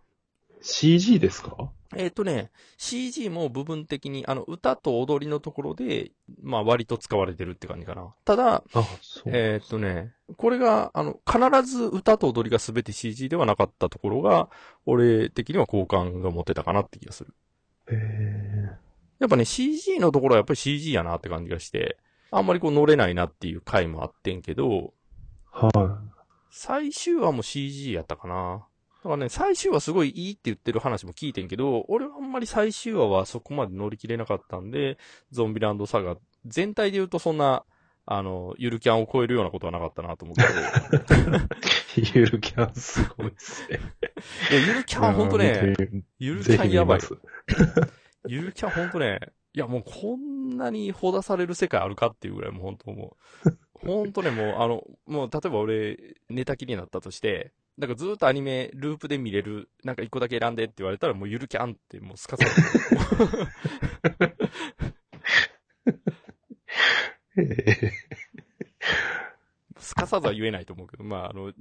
[0.62, 1.72] CG ですか？
[1.96, 8.14] えっ、とね、CG も部分的に、あの、歌と踊りのところで、まあ割と使われてるって感じかな。
[8.24, 9.24] ただ、あ、そう。
[9.28, 14.50] えーっとね、これが、あの、必ず歌と踊りが全て CG ではなかったところが、
[14.86, 17.34] 俺的には好感が持てたかなって気がする。
[17.92, 18.70] え
[19.20, 21.98] やっぱね、CG のところはやっぱり CG やなって感じがして、
[22.32, 26.02] あんまりこう乗れないなっていう回もあってんけど、ー、は
[26.50, 28.66] 最終話も CG やったかな。
[29.04, 35.00] だからね、最終話すごいいいって言ってる話も聞いてんけど、俺はあんまり最終話はそこまで乗り切れなかったんで、
[35.32, 37.64] ゾンビランドサガ、全体で言うとそんな、
[38.06, 41.38] あの、ゆるキャンを超えるようなことはなかったなと思うけど、
[41.98, 42.12] い。
[42.14, 43.80] ゆるキャンすごいですね。
[44.52, 45.74] いやゆるキャンほんとね、
[46.20, 47.00] ゆるキャンやばい。
[48.28, 49.20] ゆるキャンほんとね、
[49.54, 55.98] いやもうこんなにほだされる世界あるかっていうぐらいもうほんともう、ほんとねもうあの、もう例えば俺、
[56.30, 62.52] 寝たきりになったとして、なんかずーっとアニメ、ループで見れる、なんか一個だけ選んでって言われたらもうゆるキャンってもうすかさず、
[67.38, 67.92] ええ
[69.80, 71.52] すかさずは言えないと思うけど、まああの、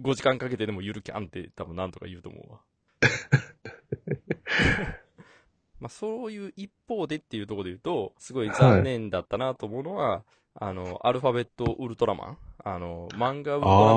[0.00, 2.62] 5時間かけてでもゆるキャンって多分なんとか言うと思うわ。
[5.80, 10.24] まあそういう一方でっていうところで言うと、すごい残念だったなと思うのは、
[10.60, 13.94] あの、アルファベットウルトラマンあの、漫画ウルトラ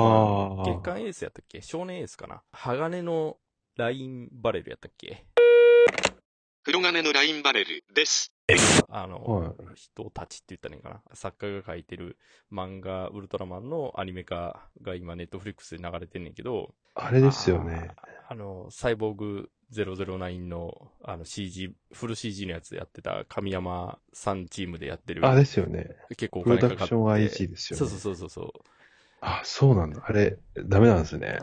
[0.56, 0.74] マン。
[0.74, 1.62] 月刊エースやったっけ？
[1.62, 2.42] 少年エースかな？
[2.52, 3.36] 鋼の
[3.76, 5.24] ラインバレルやったっけ？
[6.64, 8.32] 黒金のラインバレルです。
[8.88, 11.00] あの、はい人たちって言ったらいいんかな？
[11.14, 12.18] 作家が書いてる
[12.52, 17.92] 漫画ウルトラマンのアニメ化が今ネットフリックスで流れてんねんけど、あれですよね。
[17.96, 18.02] あ。
[18.30, 25.26] あの、サイボーグ009の、あの CG、フル CG のやつでやってた神山さんチームでやってる。
[25.26, 25.96] あ、ですよね。
[26.16, 26.94] 結構おプロ金かかって。
[26.94, 27.78] ダクション IG ですよね。
[27.78, 28.50] そうそうそうそう。
[29.20, 30.02] あ、そうなんだ。
[30.04, 31.38] あれ、ダメなんですね。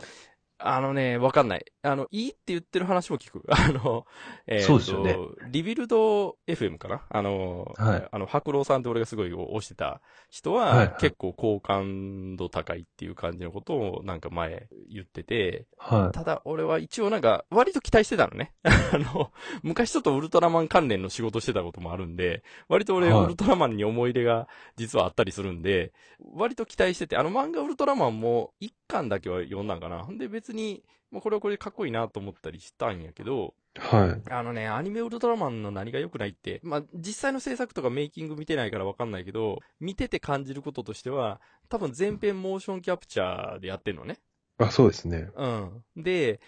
[0.58, 1.66] あのね、わかんない。
[1.82, 3.44] あの、いいって言ってる話も聞く。
[3.50, 4.06] あの、
[4.48, 5.18] えーとそうですよね
[5.50, 7.06] リビルド FM かな？
[7.10, 18.54] あの、はいあの、白郎さんって俺がすごい推してた人は、はいはい結構好感度高いっていう感じのことをなんか前言ってて、はただ俺は一応なんか割と期待してたのね。
[18.64, 25.92] あの、昔ちょっとウルトラマン関連の仕事してたこともあるんで、割と俺はいウルトラマンに思い出が実はあったりするんで、
[26.34, 30.08] 割と期待してて、あの漫画ウルトラマンも一巻だけは読んだんかな？
[30.18, 33.80] で別に、まあ、これはこれでかっこいいなと思ったりしたんやけど、い。
[33.80, 34.22] はい。
[34.30, 44.20] あのね、アニメウルトラマンの何が良くないって、まあ、実際の制作とかメイキング見てないからわかんないけど、見てて感じることとしては、多分全編モーションキャプチャーでやってんのね。
[44.58, 45.30] あ、そうですね。
[45.36, 45.84] うん。
[45.96, 46.40] で、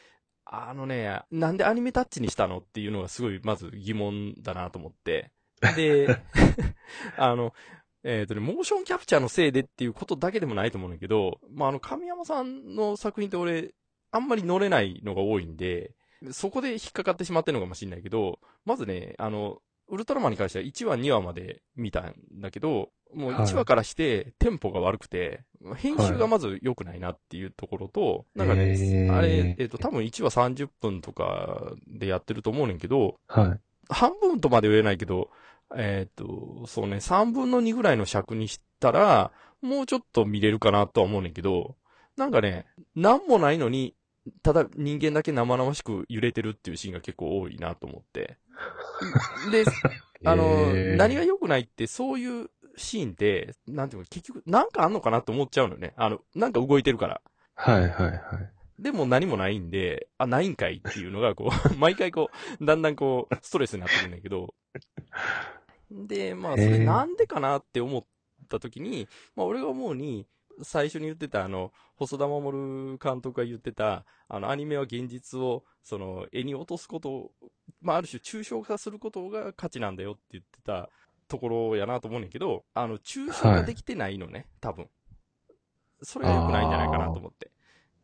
[0.46, 5.32] あのね、なんでアニメタッチにしたのっていうのがすごいまず疑問だなと思って。
[5.76, 6.08] で、
[7.18, 7.54] あの、
[8.04, 13.74] えっ、とね、モーションキャプチャーのせいでっていうことだけでもないと思うんだけど、まあ、あの、神山さんの作品って俺、
[14.12, 15.92] あんまり乗れないのが多いんで、
[16.32, 25.44] そこで引っかかってしまってるのかもしれないけど、まずね、あの、ウルトラマンに関しては1話2話まで見たんだけど、もう1話からしてテンポが悪くて、
[25.76, 33.60] 編集がまず良くないなっていうところと、なんかね、へーあれ、えっ、と、多分1話30分とかでやってると思うねんけど、はい。
[33.90, 35.30] 半分とまでは言えないけど、
[35.76, 41.76] えっ、と、そうね、3分の2ぐらいの尺にしたら、もうちょっと見れるかなとは思うねんけど、
[42.18, 43.96] なんかね、なんもないのに、
[44.44, 48.38] ただ人間だけ生々しく揺れてるっていうシーンが結構多いなと思って。
[49.52, 49.64] で、
[50.26, 55.94] あの、へー何が良くないって、そういうシーンって、なんていうの、結局、なんかあんのかなって思っちゃうのよね。
[55.96, 57.22] あの、なんか動いてるから。
[57.56, 58.14] はいはいはい。
[58.80, 64.54] でも何もないんで、あ、ないんかいっていうのが、こう、 毎回こう、だんだんこう、ストレスになってくるんだけど。
[65.92, 68.04] で、まあ、それなんでかなって思っ
[68.50, 70.28] た時に、まあ、俺が思うに、
[70.62, 77.32] 最初に言ってた、あの、細田守監督が言ってた、あの、アニメは現実を、その、絵に落とすことを、
[77.82, 80.90] まあ、ある種抽象化することが価値なんだよって言ってた
[81.28, 84.90] ところやなと思うねんけど、あの、抽象化できてないのね、多分。
[86.02, 87.52] それが良くないんじゃないかなと思って。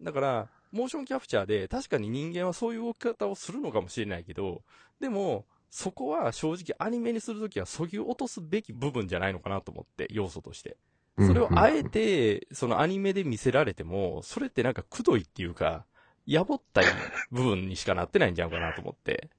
[0.01, 4.63] だから、モーションキャプチャーで確かに人間はそういう動き方をするのかもしれないけど、
[4.99, 10.77] でも、そこは正直アニメにするときはそぎ落とすべき部分じゃないのかなと思って、要素として。
[11.19, 15.85] それをあえて、そのアニメで見せられても、それってなんかくどいっていうか、
[16.25, 16.85] やぼったい
[17.31, 19.29] 部分にしかなってないんじゃんかなと思って。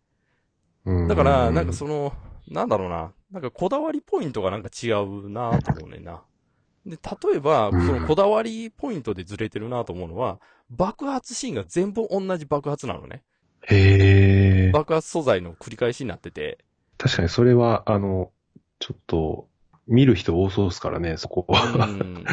[0.84, 2.12] うん、だから、なんかその、
[2.48, 6.22] なんだろうな、なんかこだわりポイントがなんか違うなと思うねんな。
[6.86, 13.22] で、例えば、そのこだわりポイントでずれてるなと思うのは、爆発シーンが全部同じ爆発なのね。
[13.62, 14.70] へえ。
[14.70, 16.58] 爆発素材の繰り返しになってて。
[16.98, 18.30] 確かにそれは、あの、
[18.78, 19.48] ちょっと、
[19.86, 21.46] 見る人多そうですからね、そこ。
[21.48, 22.24] うん。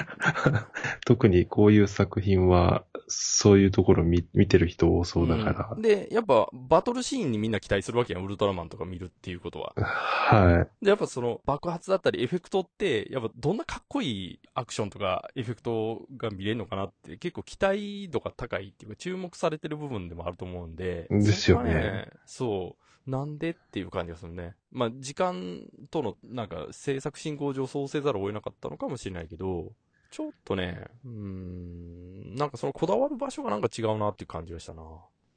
[1.05, 5.69] 特にこういう作品は、そういうところ見見てる人多そうだから。
[5.75, 9.73] うんで、やっぱ、バトルシーンにみんな期待するわけやん、ウルトラマンとか見るっていうことは。
[9.75, 21.07] はで、やっぱその爆発だったりエフェクトって、やっぱどんなかっこいいアクションとかエフェクトが見れるのかなって結構期待度が高いっていうか注目されてる部分でもあると思うんで。
[21.09, 22.90] ですよねそこはそう。
[23.07, 24.55] なんでっていう感じがするね。
[24.71, 29.71] まあ、時間との、なんか、制作進行上そうせざるを得なかったのかもしれないけど、
[30.11, 34.83] ちょっとね、うーん、なんかそのこだわる場所がなんか違うなっていう感じがしたな。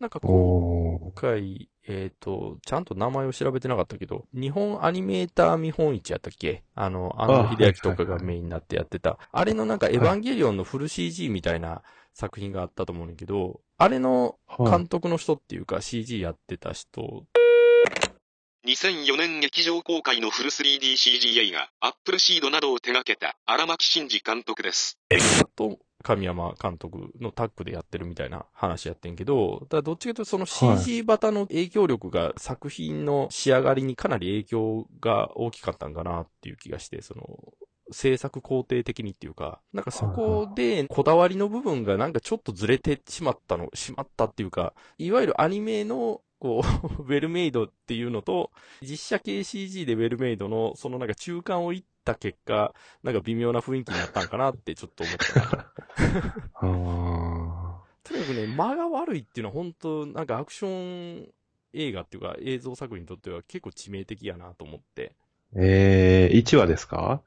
[0.01, 0.19] なんか。
[0.21, 6.65] 今回、えっ、と、ちゃんと名前を調べてなかったけど、日本アニメーター見本市やったっけ？
[6.75, 9.19] あの、安野秀明とかがメインになってやってた。
[9.31, 17.25] あれのなんかエヴァンゲリオンのフル CG みたいな作品があったと思うんだけど、あれのはい監督の人っていうか CG やってた人、
[18.67, 24.99] 2004年劇場公開のフル 3DCG 映画、アップルシードなどを手掛けた荒牧真二監督です。
[25.55, 37.39] と神山監督のタッグでやってるみたいな話やってんけど、だどっちかというとその CG 型の影響力が作品の仕上がりにかなり影響が大きかったんかなっていう気がして、その、
[37.93, 46.63] 制作工程的にっていうか、なんかそこでこだわりの部分がなんかちょっとずれてしまったの、しまったっていうか、いわゆるアニメのこ
[46.99, 48.51] う、ウェルメイドっていうのと、
[48.83, 55.73] 実写系 CG でウェルメイドの、そのなんか中間をいった結果、なんか微妙な雰囲気になったんかなってちょっと思った
[58.05, 61.29] とにかくね、間が悪いっていうのは本当なんかアクション
[61.73, 65.17] 映画っていうか映像作品にとっては結構致命的やなと思って。
[65.55, 67.23] ーえー、1話ですか？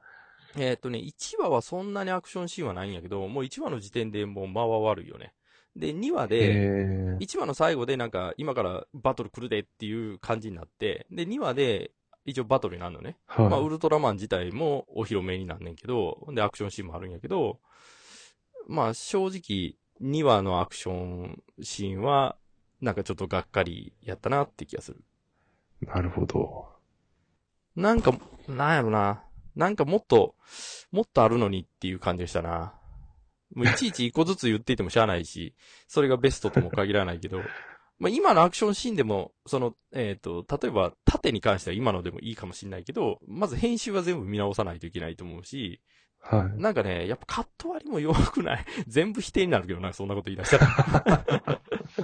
[0.56, 5.34] えっ、とね、1話はそんなにアクションシーンはないんやけど、もう1話の時点でもう間は悪いよね。
[5.78, 11.92] で、2話えで、ー、1話の最後でなんか、今からバトル来るでっていう感じになって、で、2話で、
[12.26, 13.18] 一応バトルになるのね。
[13.26, 13.50] はい。
[13.50, 17.60] まあ、ウルトラマン自体もお披露目になんねんけど、で、アクションシーンもあるんやけど、
[18.68, 22.36] まあ、正直、2話のアクションシーンは、
[22.82, 25.02] なんかちょっとがっかりやったなって気がする。
[25.82, 26.68] なるほど。
[27.76, 28.12] なんか、
[28.48, 29.24] なんやろな。
[29.56, 30.36] なんかもっと、
[30.92, 32.77] もっとあるのにっていう感じがしたな。
[33.56, 35.56] もういちいち一個ずつ言っていてもしゃあないし、
[35.88, 37.42] それがベストとも限らないけど、
[38.00, 45.82] まあ今のアクションシーンでも、その、えっ、と、例えば縦に関しては今のでもいいかもしれないけど、まず編集は全部見直さないといけないと思うし、
[46.20, 46.62] はい。
[46.62, 48.66] なんかね、やっぱカット割りも弱くない？
[48.88, 51.62] 全部否定になるけどな、そんなこと言い出したら。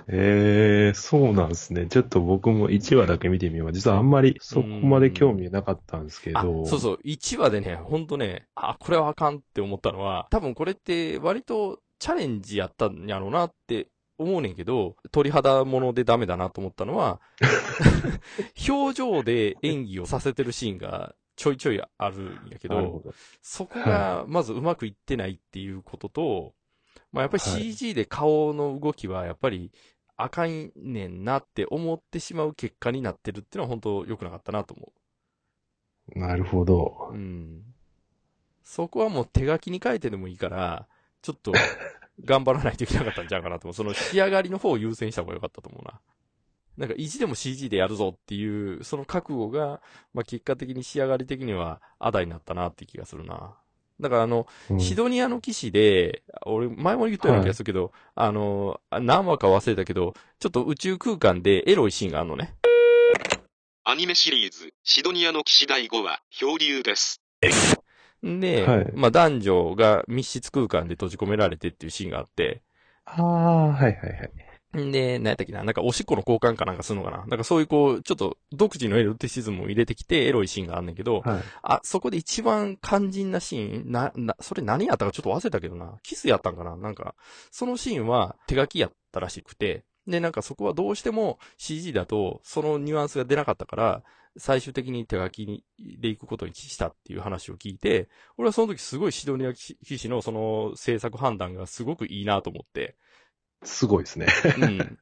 [0.07, 1.87] えー、そうなんですね。
[1.87, 3.71] ちょっと僕も1話だけ見てみよう。
[3.71, 6.65] 実はあんまりそこまで興味なかったんですけあど。
[6.65, 17.21] そうそう、1話でね、ほんとね、あ、これはあかんって思ったのは、多分これって割とチャレンジやったんやろうなって思うねんけど、鳥肌ものでダメだなと思ったのは、
[18.67, 23.13] 表情で演技をさせてるシーンがちょいちょいあるんやけど、ど。
[23.41, 26.53] そこがまずうまくいってないっていうことと、
[27.13, 29.71] まあやっぱりはい CG で顔の動きはやっぱり
[30.17, 34.91] あかんねんなって思ってしまう結果になってるっていうのは本当良くなかったなと思
[36.15, 37.13] なるほどう。。
[37.13, 37.63] うん。
[38.63, 40.87] そこはもう手書きに書いてでもいいから、
[41.21, 41.53] ちょっと
[42.23, 43.73] 頑張らないといけなかったんちゃうかなと思う。
[43.73, 45.99] その仕上がりの方を優先した方が良かったと思うな。
[46.77, 49.81] なんか意地でも CG でやるぞっていう、その覚悟が、
[50.13, 53.55] まあ結果的に仕上がり的にはあだになったなって気がするな。
[54.03, 62.53] だからあの、うんシドニアの騎士で、俺、前も言ったような気がするけど、あの、あ何話か忘れたけど、ちょっと宇宙空間でエロいシーンがあるのね。
[63.85, 67.21] アニメシリーズ、シドニアの騎士第5話、漂流です。
[68.23, 72.61] で、はいまあ男女が密室空間で閉じ込められてっていうシーンがあって、
[73.05, 74.31] ああ、はいはいはい。
[74.75, 81.43] んで、何やったっけななんかおしっこの交換かなんかするのかななんかそういうこう、ちょっと独自のエロティシズムを入れてきてエロいシーンがあんねんけど、はい。
[81.61, 85.99] あ、そこで一番肝心なシーン、な、な、それ何やったかちょっと忘れたけどな。
[86.03, 87.15] キスやったんかななんか、
[87.51, 94.03] そのシーンは手書きやったらしくて、で、なんかそこはどうしても CG だと、そのニュアンスが出なかったから、
[94.37, 102.95] 最終的に手書きにで行くことにしたっていう話を聞いて、俺はその時すごいシドニア騎士のその制作判断がすごくいいなと思って、
[103.63, 104.27] すごいですね。
[104.59, 104.97] うん。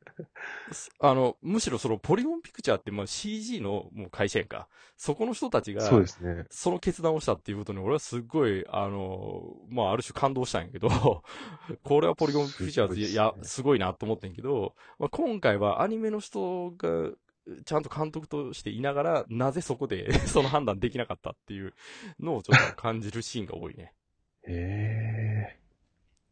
[0.99, 4.67] あの、むしろそのポリゴンピクチャーってまあ CG のもう会社やんか。
[4.97, 6.45] そこの人たちが、そうですね。
[6.49, 10.89] その決断をしたっていうことに俺はすっごい、あの、まあ、ある種感動したんやけど、
[11.83, 17.11] これはポリゴンピクチャーズ、いや、すごいなと思ってんけど、まあ、今回はアニメの人が、
[17.65, 21.73] ちゃんと監督としていながら、なぜそこで その判断できなかったっていう
[22.19, 23.93] のをちょっと感じるシーンが多いね。
[24.47, 25.60] ええ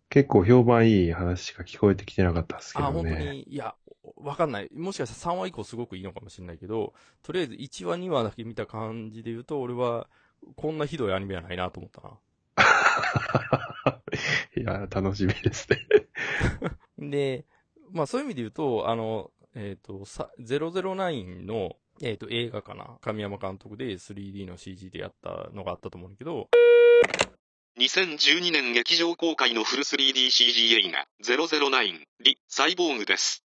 [0.10, 3.32] 結構評判いい話しか聞こえてきてなかったですけあ、ど本当ね。
[3.32, 3.76] に、いや、
[4.18, 4.70] わかんない。
[4.74, 10.08] もしかしたら3話以降すごくいいのかもしれないけど、とりあえず1話2話だけ見た感じで言うと、俺は、
[10.56, 12.18] こんなひどいアニメはないなと思ったな。
[14.58, 15.78] いや、楽しみですね。
[16.98, 17.46] で、
[17.92, 26.50] まあそういう意味で言うと、あの、えっ、と、さ、009の、えっ、と、映画かな神山監督で 3D の CG でやったのがあったと思うんだけど、
[27.78, 33.44] 2012年劇場公開のフル 3DCG 映画、009、リ・サイボーグです。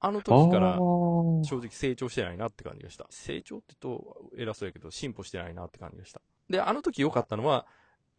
[0.00, 3.06] あの時から正直成長してないなって感じがした。
[3.10, 6.20] 成長って言うと偉そうやけど、進歩してないなって感じがした。
[6.48, 7.66] で、あの時良かったのは、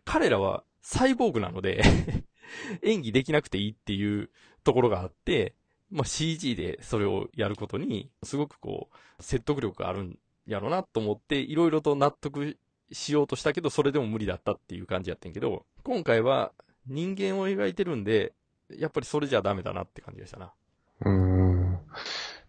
[0.06, 1.82] 彼らはサイボーグなので、
[2.84, 4.30] 演技できなくていいっていう
[4.64, 5.56] ところがあって、
[5.90, 12.58] まあ、CG でそれをやることに、すごくこう、説得力があるんやろなと思って、いろいろと納得
[12.94, 16.52] しようとしたけど、それでも無理だったっていう感じやってんけど、今回は
[16.88, 18.34] 人間を描いてるんで、
[18.70, 20.54] やっぱりそれじゃダメだなって感じがしたな。
[21.02, 21.80] うーん。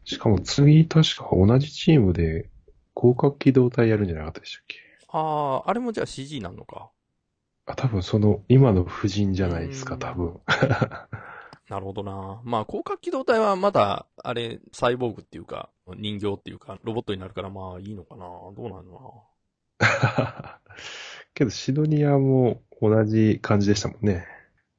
[0.04, 2.50] しかも次、確か同じチームで、
[2.96, 4.76] 広角機動隊やるんじゃなかったでしたっけ？
[5.08, 6.90] ああ、あれもじゃあ CG なんのか。
[7.66, 10.40] あ、多分その、今の夫人じゃないですか、うん多分。
[11.68, 12.40] なるほどな。
[12.44, 18.26] まあ、広角機動隊はまだ、あれ、サイボーグっていうか、人形っていうか、ロボットになるからまあいいのかな。
[18.54, 19.24] どうなんの
[21.34, 24.26] けど、シドニアも同じ感じでしたもんね。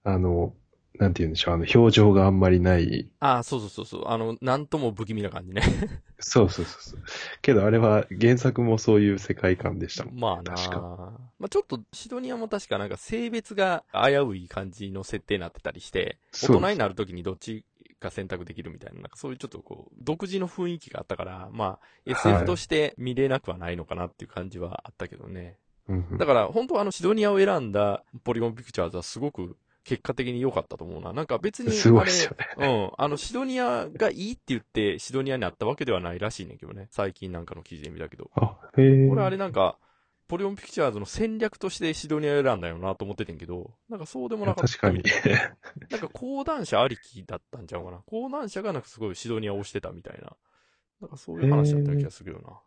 [0.03, 0.53] あの、
[0.99, 3.09] なんて言うんでしょう、あの、表情があんまりない。
[3.19, 3.35] な。
[3.35, 4.07] ああ、そうそうそうそう。
[4.07, 5.61] あの、なんとも不気味な感じね。
[6.19, 7.03] そうそうそうそう。
[7.41, 10.19] けど、あれは原作もそういう世界観でしたもん。
[10.19, 10.53] まあな。
[10.55, 10.79] 確か
[11.37, 17.65] まあちょっと、シドニアも確かなんか性別が危うい感じの設定になってたりして、大人になるときにどっち
[18.05, 25.57] か選択できるみたいな、なんかそういうちょっとこう、独自の雰囲気があったから、まあ、SF として見れなくはないのかなっていう感じはあったけどね。
[25.87, 31.13] うんうんだから、本当はあの、シドニアを選んだポリゴンピクチャーズはすごく結果的に良かったと思うな。
[31.13, 32.47] なんか別に、すごいですよね。
[32.57, 32.91] うん。
[32.97, 36.87] あの、シドニアがいいって言って、シドニアになったわけではないらしいねんけどね。
[36.89, 38.31] 最近なんかの記事で見たけど。
[38.35, 39.09] あ、へえ。
[39.09, 39.77] 俺あれなんか、
[40.27, 44.67] ポリオンピクチャーズの戦略としてシドニアを選んだよなと思っててんけど、なんかそうでもなかった。
[44.67, 45.03] 確かに。
[45.91, 47.99] なんか講談社ありきだったんちゃうかな。
[48.07, 50.35] 講談社がなんかすごいシドニアを推してたみたいな。
[51.01, 52.59] なんかそういう話だった気がするよな。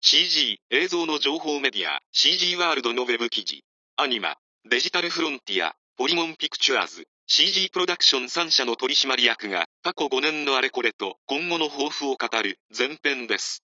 [0.00, 3.64] CG 映像の情報メディア CG ワールドのウェブ記事
[3.96, 4.34] アニマ
[4.68, 13.62] デジタルフロンティアポリモンピクチュアーズ CG プロダクション3社の取締役が過去5年のあれこれと今後の抱負を語る前編です。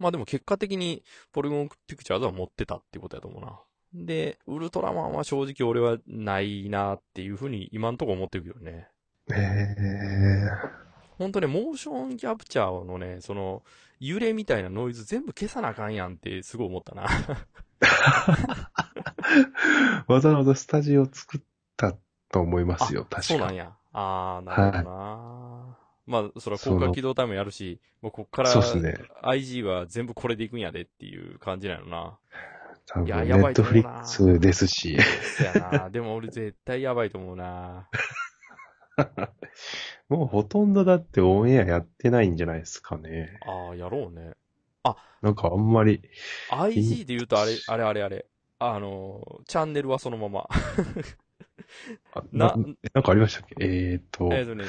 [0.00, 3.60] まあでも結果的にポリゴンピクチャーズは持ってたっていうことやと思うな。
[3.92, 8.88] で、ウルトラマンは正直俺はないなっていうふうに今んとこ思ってるけどね。
[9.30, 10.48] へえ。
[11.18, 13.62] 本当ね、モーションキャプチャーのね、その、
[14.00, 17.02] 揺れみたいなノイズ全部消さなあかんやんってすごい思ったな。
[20.06, 21.40] わざわざスタジオ作っ
[21.76, 21.94] た
[22.30, 23.76] と思いますよ、確かそうなんや。
[23.92, 25.76] あー、なるほどな、
[26.10, 28.98] まあ、それは高架起動タイムやるし、もうこっからそうっすね。
[29.22, 32.18] IG は全部これでいくんやでっていう感じなのな。
[32.86, 34.98] 多分、ネいややばいとットフリックスですし。
[35.36, 35.90] そやな。
[35.90, 37.88] でも俺絶対やばいと思うな。
[40.08, 43.38] もうほとんどだってオンエアやってないんじゃないですかね。
[43.46, 44.32] ああ、やろうね。
[45.22, 46.00] なんかあんまり、
[46.50, 48.26] IG で言うとあれ、あれあれあれ。
[48.58, 50.48] あの、チャンネルはそのまま。
[52.12, 52.56] あなな、
[52.94, 53.54] なんかありましたっけ？
[53.60, 54.64] えーっと、えっとね、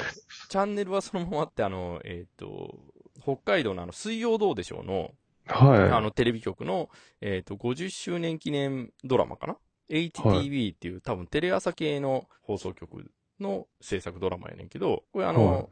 [0.48, 2.78] チャンネルはそのままってあの、えっ、と、
[3.22, 5.12] 北海道のあの、水曜どうでしょうの、
[5.46, 5.90] はい。
[5.90, 6.88] あの、テレビ局の、
[7.20, 9.56] えっ、と、50周年記念ドラマかな
[9.90, 15.66] ?HTV っていう、多分テレ朝系の放送局の制作ドラマやねんけど、これあの、はい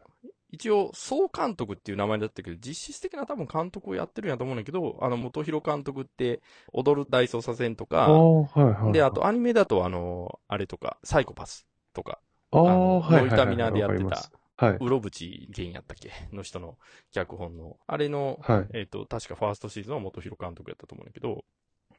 [0.53, 6.41] 一応、総監督っていう名前だったけど、実質的な多分監督をやってるんやと思うんだけど、あの、元広監督って、
[6.73, 8.93] 踊る大捜査線とか、ああ、はいはい。
[8.93, 12.21] で、あ、とアニメだとあの、あれとか、サイコパスとか、
[12.53, 13.29] あのはいはいはい。
[13.29, 14.77] ノイタミナでやってたはい。
[14.79, 16.11] うろぶち源やったっけ？
[16.37, 16.77] の人の
[17.13, 18.69] 脚本の、あれの、はい。
[18.75, 21.45] えっ、と、確かファーストシーズンは元広監督やったと思うんだけど、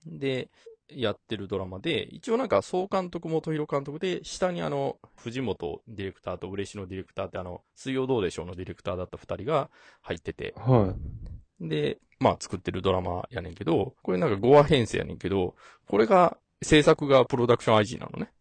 [0.05, 0.49] で、
[0.95, 9.69] やってるドラマで、一応なんか総監督元広監督で、下にあの、藤本ディレクターと嬉野ディレクターってあの、水曜どうでしょうのディレクターだった二人が
[10.01, 10.95] 入ってて、は
[11.59, 15.55] で、まあ作ってるドラマやねんけど、これなんか5話編成やねんけど、
[15.87, 18.31] これが、制作がプロダクション IG なのね。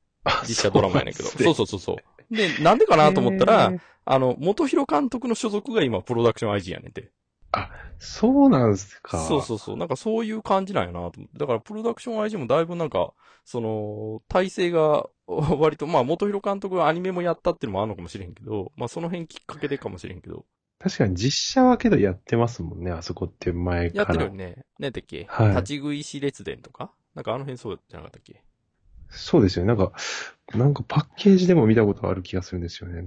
[0.44, 0.48] い。
[0.48, 1.28] 実写ドラマやねんけど。
[1.28, 1.96] そそううそうそうそ
[2.30, 2.34] う。
[2.34, 3.72] で、なんでかなと思ったら
[4.04, 7.10] あの、元広監督の所属が今プロダクション IG やねんて。
[7.98, 9.18] そうなんすか。
[9.18, 9.76] そうそうそう。
[9.76, 11.38] なんかそういう感じなんやなと思って。
[11.38, 13.12] だからプロダクション IG もだいぶなんか、
[13.44, 20.46] その、体制が 割と、まあ元広監督がアニメもやったっていうのもあるのかもしれんけど、まあその辺きっかけでかもしれんけど、
[20.78, 24.18] 確かに実写はけどやってますもんね、あそこって前やっから。
[24.18, 24.64] てるよね。
[24.78, 26.90] ねだっけ、はい立ち食いし列伝とか？
[27.14, 28.42] なんかあの辺そうじゃなかったっけ？
[29.10, 29.68] そうですよね。
[29.68, 29.92] なんか、
[30.54, 33.02] なんかパッケージでも見たことある気がするんですよね。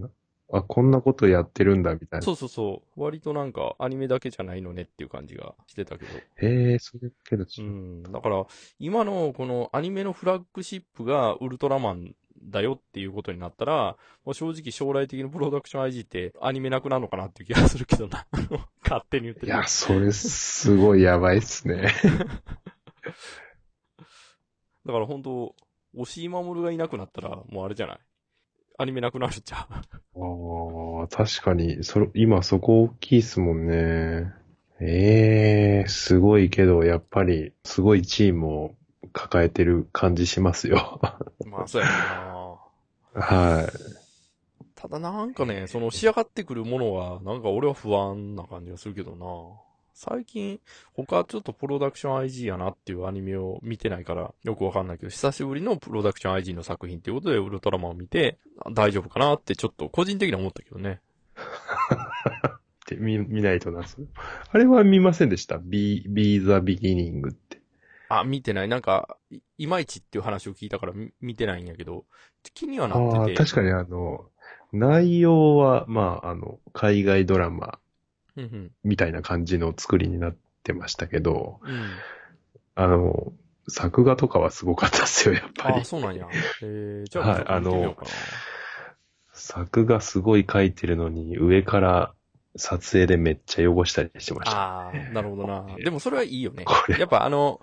[0.54, 2.22] なあ、こんなことやってるんだ、みたいな。
[2.22, 3.02] そうそうそう。
[3.02, 6.12] 割となんかアニメだけじゃないのねっていう感じがしてたけど。
[6.18, 8.04] へえ、それけど、うん。
[8.04, 8.46] だから、
[8.80, 13.96] 今のこのアニメのフラッグシップがウルトラマンだよっていうことになったら、
[14.26, 18.26] もう正直将来的にプロダクション IG ってアニメなくなるのかなっていう気がするけどな。
[18.84, 19.48] 勝手に言ってる。
[19.48, 21.90] いや、それすごいやばいっすね。
[24.86, 25.56] だから本当
[25.96, 28.00] 押井守がいなくなったら、もうあれじゃない？
[28.78, 29.68] アニメなくなるんちゃ
[30.16, 31.02] う？
[31.02, 34.32] ああ、確かに、それ、今そこ大きいっすもんね。
[34.80, 38.76] ええすごいけど、やっぱり、すごいチームを
[39.14, 41.00] 抱えてる感じしますよ。
[41.46, 43.22] まあ、そうやな。
[43.22, 43.68] はい。
[44.76, 49.26] ただなんかね、その仕上がってくるものは、なんか俺は不安な感じがするけどな。
[49.94, 50.60] 最近、
[50.94, 61.00] 他ちょっとプロダクション IG やなっていうアニメを見てないからよくわかんないけど、久しぶりのプロダクション IG の作品っていうことでウルトラマンを見て、あ大丈夫かなってちょっと個人的には思ったけどね。
[62.84, 63.84] って見、見ないとな。
[64.52, 67.62] あれは見ませんでした ?Be, Be the Beginning って。
[68.10, 68.68] あ、見てない。
[68.68, 72.06] なんか、いいまいちっていう話を聞いたからみ見てないんやけど、
[72.54, 73.38] 気にはなってて。
[73.38, 74.26] 確かにあの、
[74.72, 77.80] 内容は、まあ、あの、海外ドラマ。
[78.84, 81.90] みたいな感じの作りになってましたけど、うん。
[82.76, 83.34] あの、
[83.68, 85.84] 作画とかはすごかったですよ、やっぱりあ、。
[85.84, 86.28] そうなんや。
[86.62, 88.12] えー、じゃあ、はいちょっと見てみようかな。
[89.34, 92.14] 作画すごい書いてるのに、上から
[92.56, 94.58] 撮影でめっちゃ汚したりしてました。
[94.58, 95.66] ああ、なるほどな。
[95.84, 96.74] でもそれはいいよねこ。
[96.88, 97.60] れやっぱあの、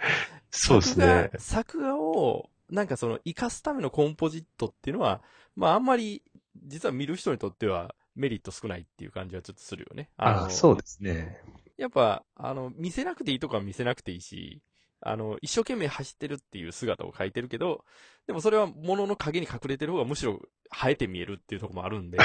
[0.50, 1.30] そうですね。
[1.38, 5.22] 作画作画を、なんかその、活かすためのコンポジットっていうのは、
[5.56, 6.22] まああんまり、
[6.64, 10.11] 実は見る人にとってはメリット少ないっていう感じはちょっとするよね。
[10.16, 11.40] ああそうですね。
[11.76, 14.61] やっぱ、あの、見せなくていいとこは見せなくていいし、
[15.01, 17.84] あの、一生懸命走ってるっていう姿を描いてるけど、
[18.26, 20.40] でもそれは物の影に隠れてる方がむしろ
[20.72, 22.18] 生えて見えるっていうところもあるんで、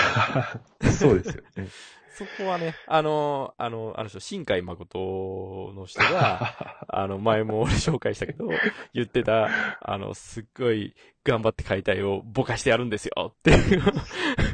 [1.00, 1.68] そうですよね。
[2.16, 8.48] そこはね、あの、あの、あの人、新海誠の人が、 あの、前も俺紹介したけど、
[8.94, 9.50] 言ってた、
[9.82, 10.96] あの、すっごい
[11.26, 13.84] 頑張って描いた絵をぼかしてやるんですよっていう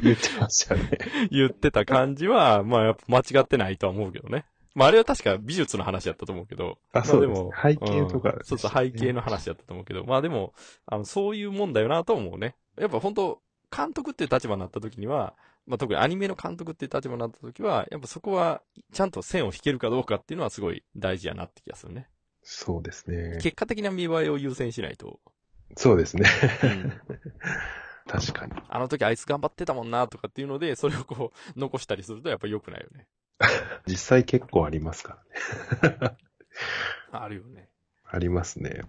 [0.02, 0.98] 言ってましたね。
[1.30, 4.44] 言ってた感じは、まあやっぱ間違ってないとは思うけどね。
[4.74, 6.78] まああれは確か美術の話だったと思うけど。
[6.92, 10.04] あ、そうですまあ背景とかうんそうそう、背景の話だったと思うけど。
[10.04, 10.54] まあでも、
[10.86, 12.56] あの、そういうもんだよなと思うね。
[12.78, 13.40] やっぱ本当
[13.74, 15.34] 監督っていう立場になった時には、
[15.66, 18.62] まあ特にアニメの監督っていう立場になった時は、やっぱそこは、
[18.92, 22.08] ちゃんと線を引けるかどうかっていうのはすごい大事やなって気がするね。
[22.42, 23.38] そうですね。
[23.42, 25.20] 結果的な見栄えを優先しないと。
[25.76, 26.28] そうですね。
[26.64, 26.92] うん
[28.06, 28.52] 確かに。
[28.68, 33.06] あの時あいつ頑張ってたもんなとかっていうので、それをこう、残したりするとやっぱ良くないよね。
[33.86, 35.18] 実際結構ありますか
[35.82, 36.16] らね。
[37.12, 37.68] あるよね。
[38.04, 38.82] ありますね。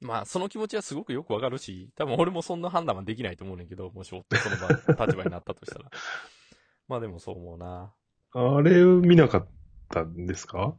[0.00, 4.68] まあ、その気持ちはすごくよくわかるし、多分俺もそんな判断はできないと思うねんけど、もし夫その場、
[5.06, 5.90] 立場になったとしたら。
[6.88, 7.92] まあでもそう思うな。
[8.32, 9.48] あれ見なかっ
[9.90, 10.74] たんですか？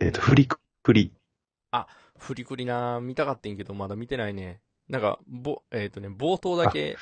[0.00, 1.14] えっ、と、フリクプリ。
[2.18, 4.60] フリクリな、見たかったんけど、まだ見てないね。
[4.88, 6.98] なんか、ぼ、えっ、とね、冒頭だけ、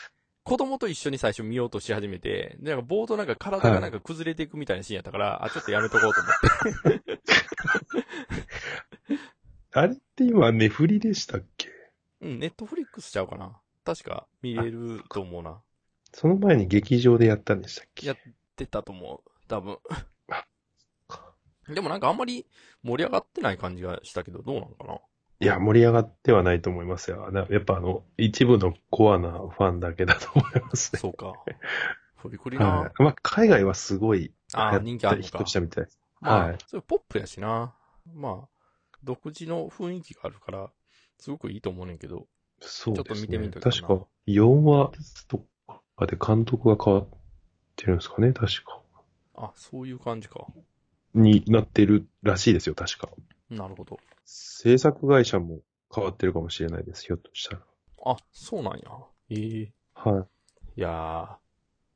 [0.48, 7.18] 子供と一緒に最初見ようとし始めて、で、なんか冒頭なんか体がなんか崩れていくみたいなシーンやったから、あ、ちょっとやめとこうと思って。
[9.78, 11.68] あれって今、ネフリでしたっけ？
[12.22, 13.60] うん、ネットフリックスちゃうかな。
[13.84, 15.60] 確か見れると思うな。
[16.12, 18.06] その前に劇場でやったんでしたっけ？
[18.06, 18.16] やっ
[18.56, 19.30] てたと思う。
[19.48, 19.78] 多分
[20.30, 20.46] あ。
[21.68, 22.46] でもなんかあんまり
[22.82, 24.98] 盛り上がってない感じがしたけど、どうなんかな？
[25.40, 27.30] いや、盛り上がってはないと思いますよ。
[27.30, 30.98] なやっぱあの、一部のコアなファンだけだと思いますね。
[31.00, 31.32] そうか。
[32.16, 32.66] フリクリな。
[32.66, 33.02] はい。
[33.02, 36.00] まあ、海外はすごい、あー人気あるのかヒットしたみたいです。
[36.20, 37.72] まあ、はいそれポップやしな。
[38.14, 38.48] まあ、
[39.04, 40.70] 独自の雰囲気があるから、
[41.20, 42.26] すごくいいと思うねんけど。
[42.60, 43.00] そうですね。
[43.00, 44.90] ちょっと見てみたな確か、4話
[45.28, 45.44] と
[45.96, 47.06] かで監督が変わっ
[47.76, 48.80] てるんですかね、確か。
[49.34, 50.46] あ、そういう感じか。
[51.14, 53.08] になってるらしいですよ、確か。
[53.50, 53.98] なるほど。
[54.24, 55.60] 制作会社も
[55.94, 57.62] 変わってるかもしれないです、ひょっとしたら。
[58.04, 58.82] あ、そうなんや。
[59.30, 60.26] ええは
[60.76, 60.80] い。
[60.80, 61.28] いやー、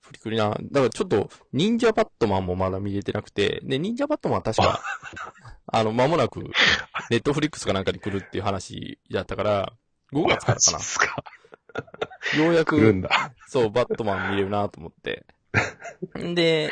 [0.01, 0.51] フリクリな。
[0.51, 4.81] だからちょっと、忍者バットマンもまだ見れてなくて、で、忍者バットマンは確か、
[5.67, 6.41] あの、間もなく、
[7.11, 9.73] ネットフリックスかなんかに来るっていう話だったから、
[10.13, 11.25] 5月からかマジですか。
[12.37, 12.45] な。
[12.45, 13.33] ようやく、だ。
[13.47, 15.25] そう、バットマン見れるなと思って。
[16.19, 16.71] ん で、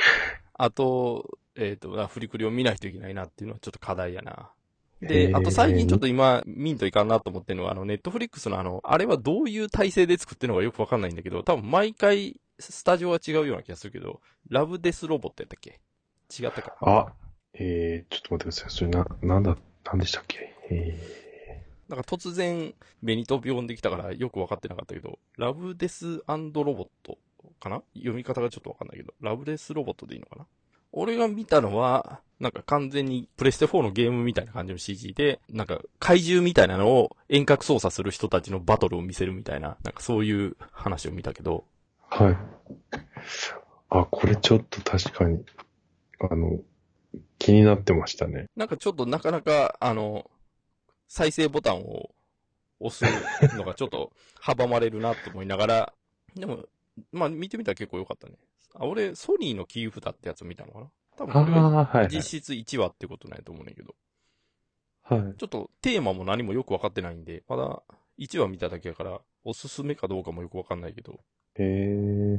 [0.55, 4.51] あと、えっ、と、フリクリを見ないといけないなっていうのはちょっと課題やな。
[5.01, 14.21] で、あと最近ちょっと今、見んといかんなと思ってるのは、あの、ネットフリックスのあの、あれはどういう体制で作ってるのかよくわかんないんだけど、多分毎回、スタジオは違うような気がするけど、
[14.51, 15.81] ラブデスロボットやったっけ？
[16.39, 16.77] 違ったか。
[16.83, 17.13] あ、
[17.55, 18.71] えー、ちょっと待ってください。
[18.71, 20.55] それな、なんだ、なんでしたっけ？
[20.71, 26.43] えなんか突然、ベニト呼んできたからよくわかってなかったけど、ラブデスロ
[26.75, 27.17] ボット
[27.59, 27.83] かな？
[27.95, 30.47] 読み方がちょっとわかんないけど、ラブデスロボットでいいのかな？
[30.93, 42.37] 俺が見たのは、なんか完全にプレステ4のゲームみたいな感じの CG で、なんか怪獣みたいなのを遠隔操作する人たちのバトルを見せるみたいな、なんかそういう話を見たけど、ー、はい。
[43.91, 45.45] あ、これちょっと確かに、
[46.19, 46.61] あの、
[47.39, 48.47] 気になってましたね。
[48.57, 50.31] なんかちょっとなかなか、あの、
[51.09, 52.11] 再生ボタンを
[52.79, 53.05] 押す
[53.57, 54.13] のがちょっと
[54.43, 55.93] 阻まれるなと思いながら、
[56.35, 56.65] でも、
[57.13, 58.35] まあ見てみたら結構良かったね。
[58.75, 60.87] あ、俺、ソニーのキー札ってやつを見たのかな？
[61.27, 62.09] 多分は。
[62.11, 63.95] 実質1話ってことなんやと思うねんけど。
[65.03, 65.21] はい。
[65.39, 67.83] ちょっとテーマも何もよくわかってないんで、まだ
[68.19, 71.21] 1話見ただけやから、おすすめかどうかもよくわかんないけど。
[71.57, 72.39] え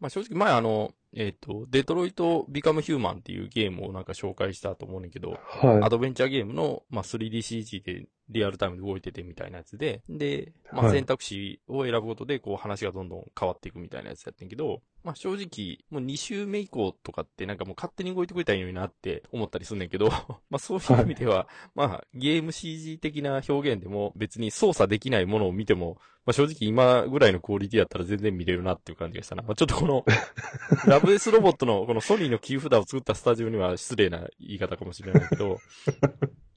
[0.00, 20.08] まあ正直前あの、えっ、と、デトロイト・ビカム・ヒューマンっていうゲームをなんか紹介したと思うねんけど、アはドベンチャーゲームの、まあ、3DCG でリアルタイムで動いててみたいなやつで、で、まあ、はい選択肢を選ぶことで、こう話がどんどん変わっていくみたいなやつやってんけど、まあ、正直、もう2周目以降とかってなんかもう勝手に動いてくれたらいいのになって思ったりすんねんけど、
[20.48, 29.42] まあ、そういう意味では、まあ、ゲーム CG 的な表現でも別に操作できないものを見ても、まあ、正直今ぐらいのクオリティだったら全然見れるなっていう感じがしたな。
[29.42, 30.06] まあ、ちょっとこの、
[30.88, 35.60] ラブエスロボットのこのソニーのキー札を作ったスタジオには失礼な言い方かもしれないけど、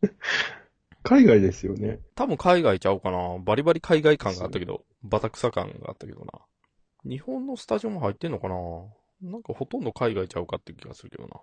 [0.04, 0.08] い。
[1.04, 2.00] 海外ですよね。
[2.16, 3.38] 多分海外ちゃうかな。
[3.40, 6.32] バリバリ海外感があったけど、バタクサ感があったけどな。
[7.06, 8.56] 日本のスタジオも入ってんのかな？
[9.22, 11.42] なんかほとんど海外ちゃうかって気がするけどな。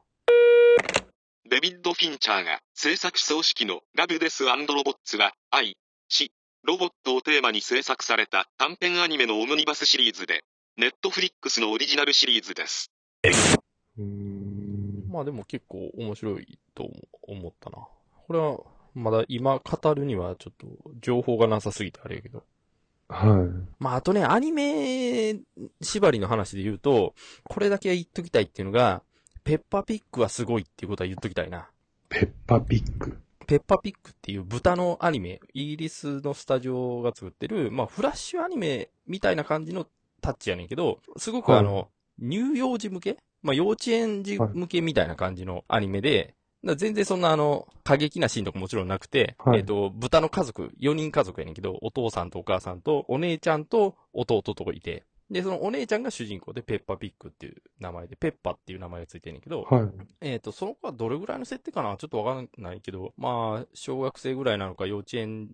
[1.50, 5.76] デビッド・フィンチャーが制作総指揮のラブデスロボッツは愛、
[6.08, 6.32] 死、
[6.64, 10.44] ロボットをテーマに制作された短編アニメのオムニバスシリーズで、
[10.76, 12.90] ネットフリックスのオリジナルシリーズです。
[13.98, 15.04] うーん。
[15.08, 16.88] まあでも結構面白いと
[17.22, 17.86] 思ったな。
[18.26, 18.58] これは
[18.94, 20.66] まだ今語るにはちょっと
[21.00, 22.42] 情報がなさすぎてあれやけど。
[23.08, 23.68] はい。
[23.78, 25.36] まあ、あとね、アニメ
[25.80, 29.02] 縛りの話で言うと、これだけは言っときたいっていうのが、
[29.44, 31.68] ペッパピックはすごいっていうことは言っときたいな。
[32.08, 33.18] ペッパピック？
[33.46, 39.86] ペッパピックっていう豚のアニメ、イギリスのスタジオが作ってる、まあ、フラッシュアニメみたいな感じの
[40.22, 41.88] タッチやねんけど、すごくはいあの、
[42.18, 43.18] 乳幼児向け？
[43.42, 46.34] まあ、幼稚園児向けみたいな感じのアニメで、
[46.76, 59.90] 全然そんなあの、過激なシーンとかもちろんなくて、はいえっ、と、豚の家族、4人家族やねんけど、お父さんとお母さんと、お姉ちゃんと弟といて、で、そのお姉ちゃんが主人公で、ペッパピックっていう名前で、ペッパっていう名前がついてんねんけど、はい。
[60.20, 65.48] えっ、と、その子はどれぐらいの設定かなちょっとわかんないけど、まあ、小学生ぐらいなのか、幼稚園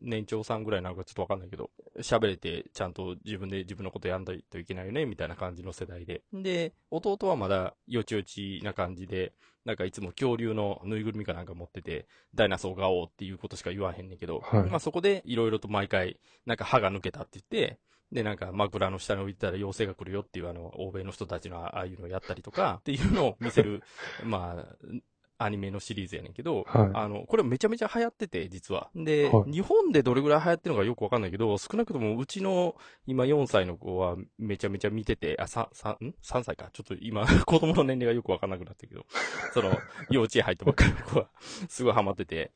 [0.00, 6.22] 年長さんぐらいなのかちょっとわかんないけど、喋れて、ちゃんと自分で自分のことやんないといけないよね、みたいな感じの世代で。
[6.32, 9.34] で、弟はまだ、よちよちな感じで、
[9.66, 17.78] なんかいつも恐竜のぬいぐるみかなんか持ってて、ダイナソーがおうっていうことしか言わへんねんけど、はいまあそこでいろいろと毎回、なんか歯が抜けたって言って、
[18.12, 23.82] で、なんか枕の下に置いてたら妖精が来るよっていうあの、欧米の人たちのああいうのをやったりとか、 っていうのを見せる、
[24.24, 24.76] まあ、
[25.38, 28.88] アニメのシリーズやねんけど、はいあの、これめちゃめちゃ流行ってて、実は。
[28.94, 32.76] で、はい日本でどれぐらい流行ってるのかよくわかんないけど、少なくともうちの
[33.06, 36.70] 今4歳の子はめちゃめちゃ見てて、あ、さ、さ、ん ?3 歳か。
[36.72, 39.04] ちょっと今、 子供の年齢がよくわかんなくなってるけど、
[39.52, 39.76] その、
[40.10, 41.28] 幼稚園入ったばっかりの子は、
[41.68, 42.52] すごいハマってて。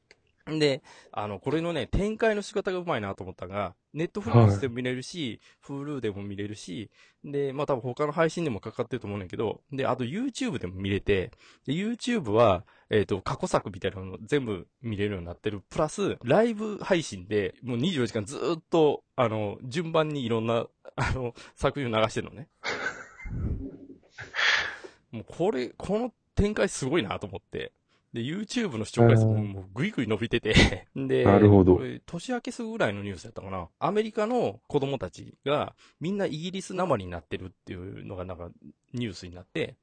[0.47, 0.83] で、
[1.13, 6.91] あの、これのね、展開の仕方がうまいなと思ったのが、ネットフリックスでも見れるし、Hulu でも見れるし、
[7.25, 11.33] で、まあ多分他の配信でもかかってると思うんだけど、で、あと YouTube でも見れて、
[11.67, 15.63] で、YouTube は、えっ、と、過去作みたいなの全部見れるようになってる。
[15.69, 20.67] プラス、ライブ配信で、もう24時間ずーっと、あの、順番にいろんな、
[20.97, 22.49] あの、作品を流してるのね。
[25.13, 27.73] もうこれ、この展開すごいなと思って。
[28.13, 29.49] で、YouTube の視聴回数もうん。
[29.49, 31.77] もうぐいぐい伸びてて、 で、なるほど。
[31.77, 33.69] これ年明けすぐぐらいのニュースやったかな。
[33.79, 38.51] アメリカの子供たちがみんなイギリスなまりになってるっていうのがなんか
[38.93, 39.77] ニュースになって、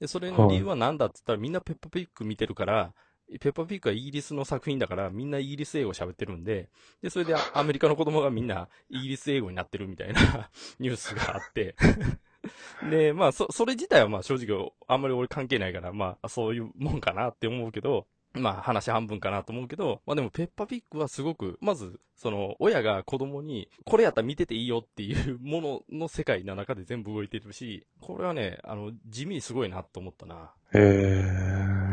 [0.00, 2.94] で、それの理由は何だって言ったらみんなペッパピック見てるから、
[3.40, 6.68] ペッパピックはイギリスの作品だからみんなイギリス英語喋ってるんで、
[7.02, 11.74] で、それでアメリカの子供がみんなイギリス英語になってるみたいな ニュースがあって、
[12.90, 30.52] で、まあ、そ、それ自体はまあ正直あんまり俺関係ないから、まあそういうもんかなって思うけど、まあ話半分かなと思うけど、まあでもペッパピックはすごく、まず、その、親が子供に、これやったら見てていいよっていうものの世界の中で全部動いてるし、これはね、あの、地味にすごいなと思ったな。
[30.72, 31.22] え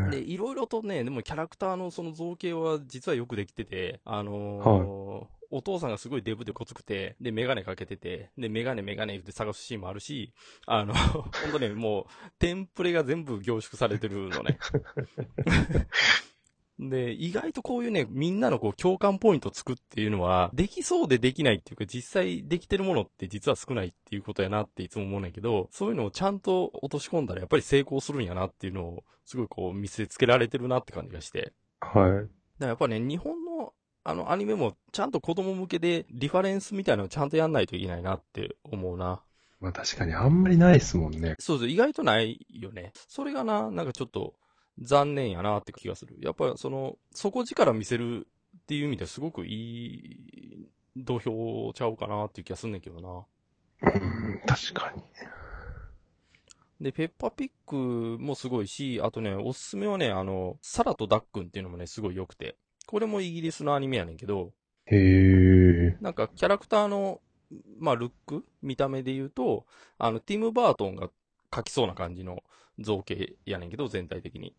[0.06, 0.10] ー。
[0.10, 10.32] で、いろいろとね、でもキャラクターのその造形は実はよくできてて、あのーお父さんがすごいデブでごつくて、で、メガネかけてて、で、メガネメガネって探すシーンもあるし、
[10.66, 14.58] あの、ほんとね、もう、テンプレが全部凝縮されてるのね。
[16.78, 31.52] で、意外とこういうね、みんなのこう共感ポイントつくっていうのは、できそうでできないっていうか、実際できてるものって実は少ないっていうことやなっていつも思うねんけど、そういうのをちゃんと落とし込んだらやっぱり成功するんやなっていうのを、すごいこう見せつけられてるなって感じがして。
[31.80, 32.10] はい。
[32.12, 32.28] だか
[32.58, 33.51] らやっぱね、日本の
[34.04, 39.22] あのアニメもちゃんと子供向けでリファレンスみたいなのをちゃんとやんないといけないなって思うな。
[39.60, 41.36] まあ確かにあんまりないですもんね。
[41.38, 42.92] そうそう、意外とないよね。
[43.08, 44.34] それがな、なんかちょっと
[44.80, 46.16] 残念やなって気がする。
[46.20, 48.26] やっぱりその、底力見せる
[48.56, 53.24] っていう意味ですごくいい土俵ちゃうかなっていう気がすんねんけどな。
[53.82, 55.02] うん、確かに。
[56.80, 57.76] で、ペッパーピック
[58.20, 62.56] もすごいし、あとね、おすすめはね、あの、サラとダックンっていうのもね、すごい良くて。
[62.92, 64.52] これもイギリスのアニメやねんけど、
[64.84, 65.96] へえ。
[66.02, 67.22] なんかキャラクターの、
[67.78, 69.64] まあ、ルック見た目で言うと、
[69.96, 71.08] あの、ティム・バートンが
[71.50, 72.42] 描きそうな感じの
[72.78, 74.54] 造形やねんけど、全体的に。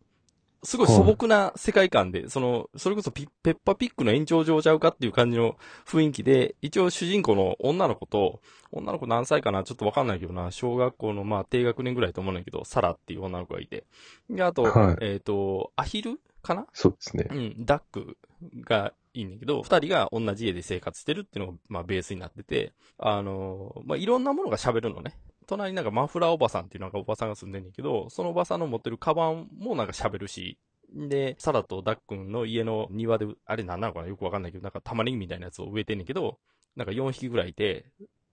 [0.64, 5.56] すごい素朴な世界観で、その、それこそピペッパピックの延長上ちゃうかっていう感じの
[5.86, 8.40] 雰囲気で、一応主人公の女の子と、
[8.72, 13.84] 女の子何歳かなちょっとわかんないけどな、小学校のまあ低学年ぐらいと思うんだけど、サラっていう女の子がいて。
[14.28, 16.66] で、あと、はいえっ、と、アヒルかな？
[16.72, 17.34] そうですねう。
[17.34, 18.16] ん、ダック
[18.60, 25.18] がいいんだけど、二人が同じ家で生活してるっていうのが、まあ、ベースになってて、あの、まあ、いろんなものが喋るのね。
[25.46, 30.58] 隣になんかマフラーおばさんっていうなんかおばさんが住んでんねんけど、そのおばさんの持ってるカバンもなんか喋るし、
[30.94, 34.08] で、サラとダックンの家の庭で、あれ何なのかな？
[34.08, 36.38] よくわかんないけど、なんか玉ねぎみたいなやつを植えてんねんけど、
[36.76, 37.84] なんか4匹ぐらいいて、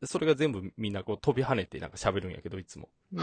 [0.03, 2.89] それが全部みんなこう飛び跳ねてなんか喋るんやけど、いつも。
[3.11, 3.21] で、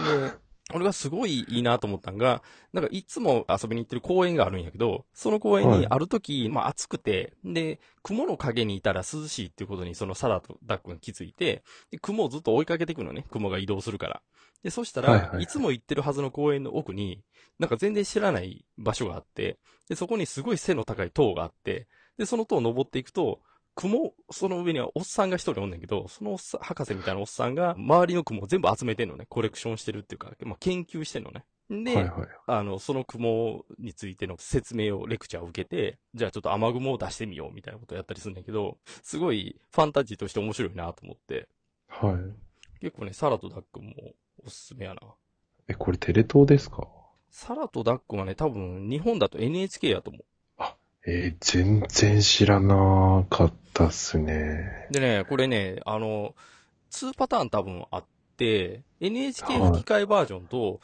[0.74, 2.42] 俺がすごいいいなと思ったんが、
[2.72, 13.24] なんかいつも遊びに行ってる公園があるんやけど、その公園はいにある時、まあ暑くて、で、雲の影にいたら涼しいっていうことにそのサラとダックが気づいて、で雲をずっと追いかけていくのね。
[13.30, 14.22] 雲が移動するから。
[14.62, 17.22] で、そしたら、はいはいはいいつも行ってるはずの公園の奥に、
[17.58, 19.58] なんか全然知らない場所があって、
[19.88, 21.86] で、そこにすごい背の高い塔があって、
[22.18, 23.40] で、その塔を登っていくと、
[23.80, 29.26] 雲、その上にはおっさんが一人おんねんけど、そのおっさん、博士みたいなおっさんが、周りの雲を全部集めてんのね。
[29.28, 31.44] コレクションしてるっていうか、まあ、研究してんのね。
[31.70, 32.28] で、はいはい。
[32.46, 41.46] あの、その雲についての説明を、レクチャーを受けて、じゃあちょっと雨雲を出してみようみたいなことをやったりするんだけど、すごいファンタジーとして面白いなと思って、
[41.88, 42.80] はい。
[42.80, 43.92] 結構ね、サラとダックも
[44.44, 45.00] おすすめやな。
[45.68, 46.88] え、これテレ東ですか？
[47.30, 50.20] サラとダックはね、多分日本だと NHK やと思
[51.10, 54.86] えー全然知らなかったっすね。
[54.90, 54.92] う。
[54.92, 56.34] でね、これね、あの、
[56.90, 58.04] 2パターン多分あっ
[58.36, 60.80] て、NHK 吹き替えバージョンと、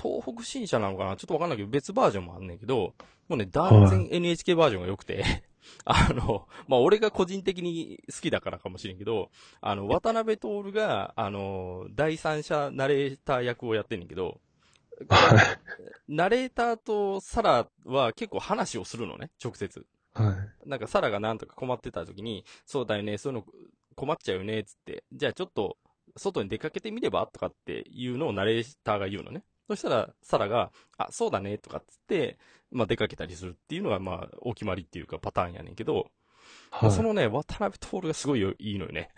[0.00, 1.16] 東北新社なのかな？
[1.16, 2.92] ちょっとわかんないけど、別バージョンもあんねんけど、
[3.28, 5.24] もうね、断然 NHK バージョンが良くて、
[5.86, 9.30] あの、まあ、俺が個人的に好きだからかもしれんけど、
[9.62, 14.38] あの、渡辺徹が、あの、第三者ナレーター役をやってんねんけど、
[16.12, 19.86] ナレーターとサラは結構話をするのね、直接。
[20.12, 20.68] はい。
[20.68, 23.46] なんかサラがなんとか困ってた時に、そうだよね、そういうの
[23.96, 25.04] 困っちゃうよね、つって。
[25.10, 25.78] じゃあちょっと、
[26.16, 29.42] 外に出かけてみればとかっていうのをナレーターが言うのね。
[29.68, 32.38] そしたら、サラが、あ、そうだね、とかっつって、
[32.70, 36.10] まあ出かけたりするっていうのが、まあ、お決まりっていうかパターンやねんけど、
[36.70, 36.90] はい。
[36.90, 39.08] そのね、渡辺徹がすごいよいいのよね。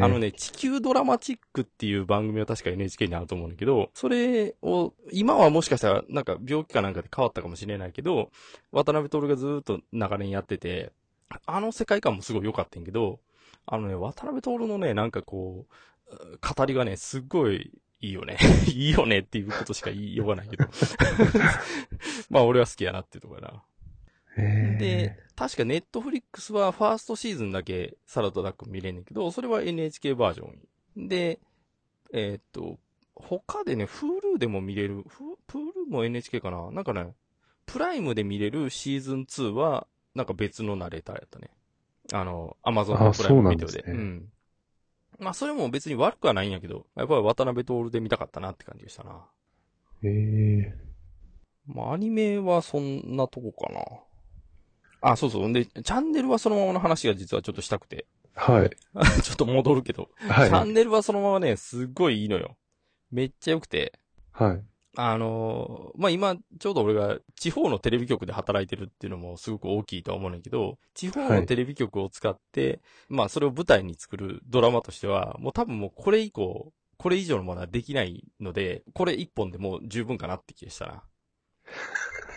[0.00, 8.30] あのね、地球ドラマチックっていう番組は確か NHK にあると思うんだけど、それを、今はもしかしたらなんか病気かなんかで変わったかもしれないけど、
[8.70, 10.92] 渡辺徹がずっと長年やってて、
[11.46, 13.18] あの世界観もすごい良かったんけど、
[13.66, 15.66] あのね、渡辺徹のね、なんかこ
[16.10, 18.38] う、語りがね、すっごいいいよね。
[18.68, 20.64] いいよねっていうことしか言いようがないけど。
[22.30, 23.62] まあ俺は好きやなっていうところやな。
[24.38, 30.48] えー、で、確かネットフリックスはファーストシーズンだけサラとダック見れんねんけど、それは NHK バージョ
[30.96, 31.08] ン。
[31.08, 31.40] で、
[32.12, 32.78] えーっと、
[33.14, 36.70] 他でね、Hulu でも見れる、フプールも NHK かな？
[36.70, 37.14] なんかね、
[37.66, 41.50] プライムで見れるシーズン2は、なんか別のナレーターやったね。
[42.12, 43.72] あの、アマゾンのあプライムビデオで。
[43.72, 44.32] そうですねん。
[45.18, 49.26] まあ、それも別に悪くはないんやけど、やっぱり渡辺徹で見たかったなって感じでしたな。
[50.02, 50.72] えー、
[51.66, 53.80] まあ、アニメはそんなとこかな。
[55.00, 55.48] あ、そうそう。
[55.48, 58.06] んで、チャンネルはそのままの話が実はちょっとしたくて。
[58.34, 58.70] はい。
[59.22, 60.10] ちょっと戻るけど。
[60.28, 60.48] はい。
[60.48, 62.56] チャンネルはそのままね、すっごいいいのよ。
[63.10, 63.98] めっちゃ良くて。
[64.32, 64.62] はい。
[65.00, 81.02] あのーまあ、今、ちょうど俺が地方のテレビ局で働いてるっていうのもすごく大きいとは思うんだけど、地方のテレビ局を使って、まあ、それを舞台に作るドラマとしては、もう多分もうこれ以降、これ以上のものはできないので、これ一本でもう十分かなって気がしたな。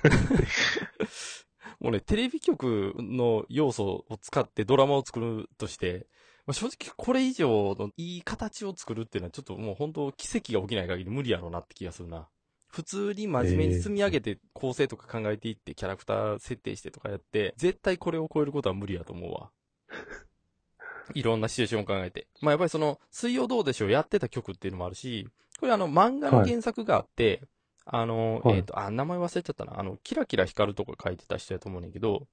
[1.82, 6.06] もうね、テレビ局の要素を使ってドラマを作るとして、
[6.46, 12.28] まあ正直これ以上のいい形を作るっていうのはちょっともう本当奇跡が起きない限り無理やろうなって気がするな。
[12.68, 19.52] 普通に真面目に積み上げて構成とか考えていってキャラクター設定してとかやって、絶対これを超えることは無理やと思うわ。
[21.16, 22.28] いろんなシチュエーションを考えて。
[22.42, 25.28] まあやっぱりその、水曜どうでしょうやってた曲っていうのもあるし、
[25.60, 27.42] これあの漫画の原作があって、
[27.86, 29.80] あの、はいえっ、と、あ、名前忘れちゃったな。
[29.80, 32.28] あの、キラキラ光るとか書いてた人やと思うねんだけど、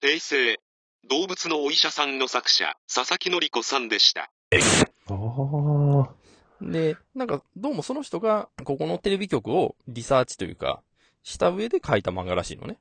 [0.00, 0.60] 訂正。
[1.08, 4.22] 動物のお医者さんの作者、佐々木のり子さんでした。
[4.22, 4.28] あ
[5.08, 6.10] あ。
[6.60, 10.82] で、なんか、どうもその人が、ここのテレビ局をリサーチというか、
[11.22, 12.78] した上で書いた漫画らしいのね。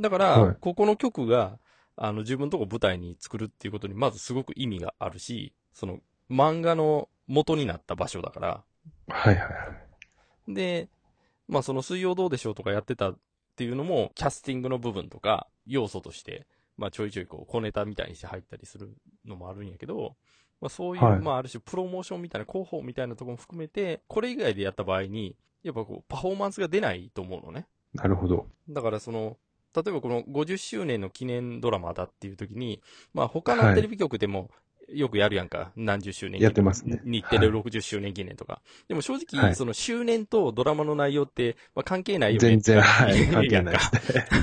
[0.00, 1.58] だから、はいここの曲が、
[1.96, 8.64] あの、自分のとこ舞台に作るっていうことに、まずすごく意味があるし、その、漫画の元になった場所だから、
[9.08, 9.87] はいはいはい。
[10.48, 10.88] で、
[11.46, 13.18] まあその水曜どうでしょうとかやってたっ
[13.56, 16.46] ていうのも、キャスティングの部分とか、要素として、
[16.76, 18.94] まあちょいちょいこう、小ネタみたいにして入ったりする
[19.24, 20.16] のもあるんやけど、
[20.60, 27.66] まあそういう、はいまあある種プロモーションみたいな広報みたいなところも含めて、これ以外でやった場合に、やっぱこう、パフォーマンスが出ないと思うのね。
[27.94, 28.46] なるほど。
[28.68, 29.38] だからその、
[29.74, 32.80] 例えばこの50周年の記念ドラマだっていう時に、
[33.12, 34.50] まあ他はいのテレビ局でも
[34.88, 35.72] よくやるやんか。
[35.76, 37.00] 何十周年やってますね。
[37.04, 38.62] 日テレ60周年記念とか。
[38.88, 39.54] でも正直、はい。
[39.54, 42.48] その周年とドラマの内容って、まあ、関係ないよね。
[42.48, 43.78] 全然、はい、関係ない。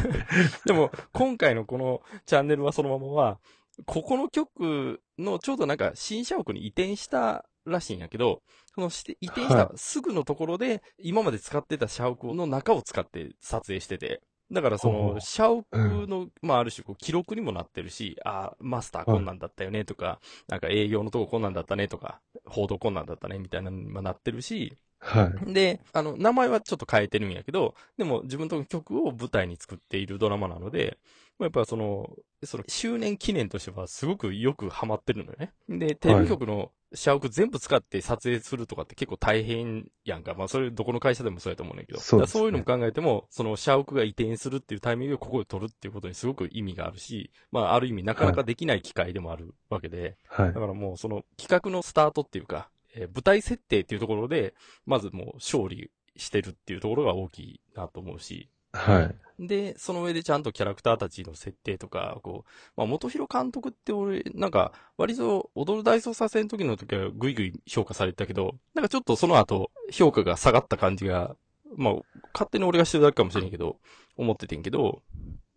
[0.66, 3.40] でも、今回のこのチャンネルはそのままは、
[3.86, 8.42] ここの局のちょうどなんか新社屋に移転したらしいんやけど、
[8.74, 14.22] そのして移転したすぐのところで、今まで使ってた社屋の中を使って撮影してて、
[14.52, 15.66] だからその、社屋
[16.08, 25.54] の、まあある種こう記録にもなってるし、ああ、マスターこんなんだったよねとか、なんか営業のとここんなんだったねとか、報道こんなんだったねみたいなのにもなってるし、はい。
[25.54, 30.98] で、あの、名前はちょっと変えてるんやけど、でも自分との曲を舞台に作っているドラマなので、
[31.38, 32.10] まあやっぱその、
[32.44, 35.54] その周年記念としてはすごくよくハマってるのよね。
[35.68, 40.34] で、テレビ局の社屋全部使って撮影するとかって結構大変やんか。
[40.34, 42.00] まあそれどこの会社でもそうやと思うんだけど。
[42.00, 50.54] そうねそういうのも考えても、その社屋が移転するっていうタイミングでここで撮るっていうことにすごく意味があるし、まあある意味なかなかできない機会でもあるわけで、はいだ。
[50.54, 54.54] からもうその企画のスタートっていうか、えー舞台設定っていうところで、
[54.86, 59.16] まずもう勝利してるっていうところが大きいなと思うし、はい。
[59.48, 71.36] で、その上でちゃんとキャラクターたちの設定とか、こう、まあ、元広監督って俺、なんか、割と踊る大捜査線の時の時はぐいぐい評価されてたけど、なんかちょっとその後、評価が下がった感じが、
[71.76, 71.94] まあ、
[72.34, 73.78] 勝手に俺がしてるだけかもしれんけど、
[74.16, 75.02] 思っててんけど、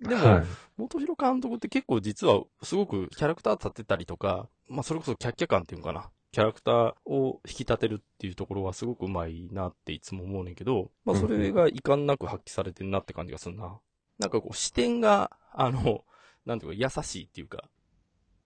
[0.01, 0.45] でも、はい。
[0.77, 6.11] 元広監督って結構実はすごくキャラクター立てたりとか、まあそれこそキャッキャ感っていうのかな。
[6.31, 13.79] キャラクターを引き立てるっていうところはすごくうまいなっていつも思うねんけど、まあそれが遺憾なく発揮されてるなって感じがするな。
[14.18, 16.05] なんかこう視点が、あの、
[16.45, 17.64] なんていうか優しいっていうか、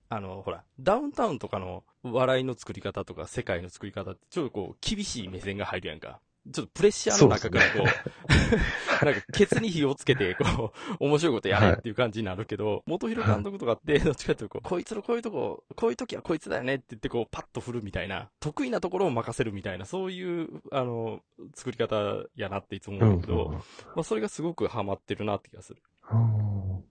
[0.09, 6.21] あの、ほら、ダウンタウンとかの笑いの作り方とか世界の作り方ってちょっとこう厳しい目線が入るやんか。
[6.51, 7.85] ちょっとプレッシャーの中からこ
[9.01, 21.21] う、 なんかケツに火をつけて、こう、面白いことやれっていう感じになるけど、元広監督とかって、どっちかっていうとこう、こいつのこういうとこ、こういう時はこいつだよねって言ってこう、パッと振るみたいな、得意なところを任せるみたいな、そういう、あの、
[21.55, 23.63] 作り方やなっていつもう思うけど、うんま
[23.99, 25.83] あそれがすごくハマってるなって気がする。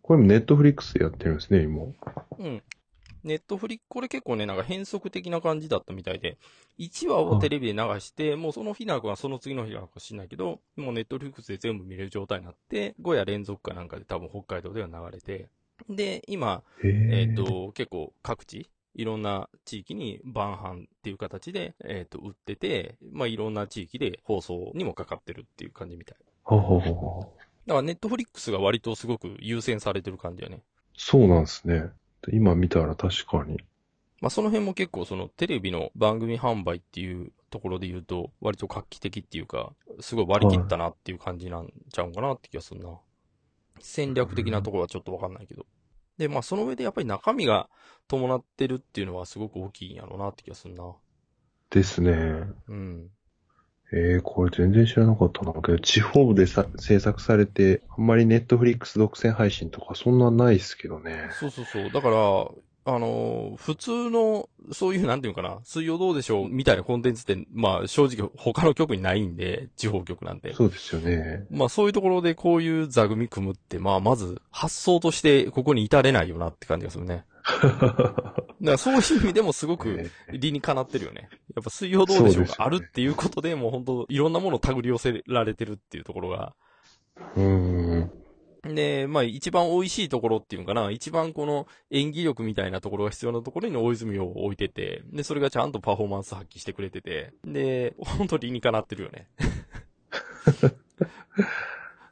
[0.02, 1.84] これもネットフリックスでやってるんですね、今。
[2.40, 2.64] うん。
[3.24, 6.38] ネットフリこれ結構ね、なんか変則的な感じだったみたいで、
[6.78, 15.50] 1話をテレビで流して、もうその日なのかその次の日なのか知んないけど、もうネットフリックスで全部見れる状態になって、5夜連続かなんかで多分北海道では流れて、
[15.90, 17.36] で、今、へえっ、え。
[17.36, 26.18] と、結構各地、いろんな地域に晩飯っていう形で、えっ、と、売ってて、まあいろんな地域で放送にもかかってるっていう感じみたい。
[26.44, 30.64] ほうほうほうほうだからネットフリックスが割とすごく優先されてる感じやね。
[30.98, 31.92] そうなんですね。
[32.32, 33.60] 今見たら確かに。
[34.22, 43.00] まあ、その辺も結構そのテレビの番組販売っていうところで言うと、割と画期的っていうか、すごい割り切ったなっていう感じなんちゃうんかなって気がするな。
[43.80, 45.66] 戦略的なところはちょっとわかんないけど。
[46.18, 47.68] で、まあその上でやっぱり中身が
[48.08, 50.94] 伴ってるっていうのはすごく大きいんやろうなって気がするな。
[51.72, 52.12] ですね。
[52.68, 53.10] うん。
[53.94, 55.54] ええこれ全然知らなかったな。
[55.54, 61.30] けど、地方でさ制作されて、あんまりネットフリックス独占配信とかそんなないですけどね。
[61.40, 61.92] そうそうそう。
[61.92, 62.16] だから、
[62.84, 70.54] あのー普通の、そういう、なんていうのかな、水曜どうでしょうみたいなコンテンツって、まあ正直他の局にないんで、地方局なんて。
[70.54, 71.46] そうですよね。
[71.52, 77.26] まあそういうところでこういう座組組むって、まあまず発想としてここに至れないよなって感じがするね。
[77.44, 81.30] だからそういう意味でもすごくえ理にかなってるよね。
[81.56, 86.54] やっぱ水曜どうでしょうがあるっていうことでもう本当いろんなものを手繰り寄せられてるっていうところが。
[87.36, 88.12] えうーん。
[88.64, 99.28] で、まあ一番美味しいところっていうのかな、一番この演技力みたいなところが必要なところに大泉を置いてて、で、それがちゃんとパフォーマンス発揮してくれてて、で、本当理にかなってるよね。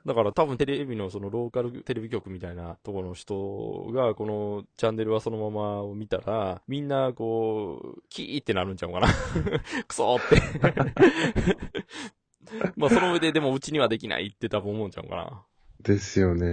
[0.10, 9.08] だから多分テレビのそのローカルテレビ局みたいなところの人がこのチャンネルはそのままを見たら、みんなこう、キーってなるんちゃうかな。
[9.88, 10.42] クソーって。
[12.76, 15.46] まあその上ででもうちにはできないって多分思うんちゃうかな。
[15.84, 16.48] ですよね。
[16.48, 16.50] う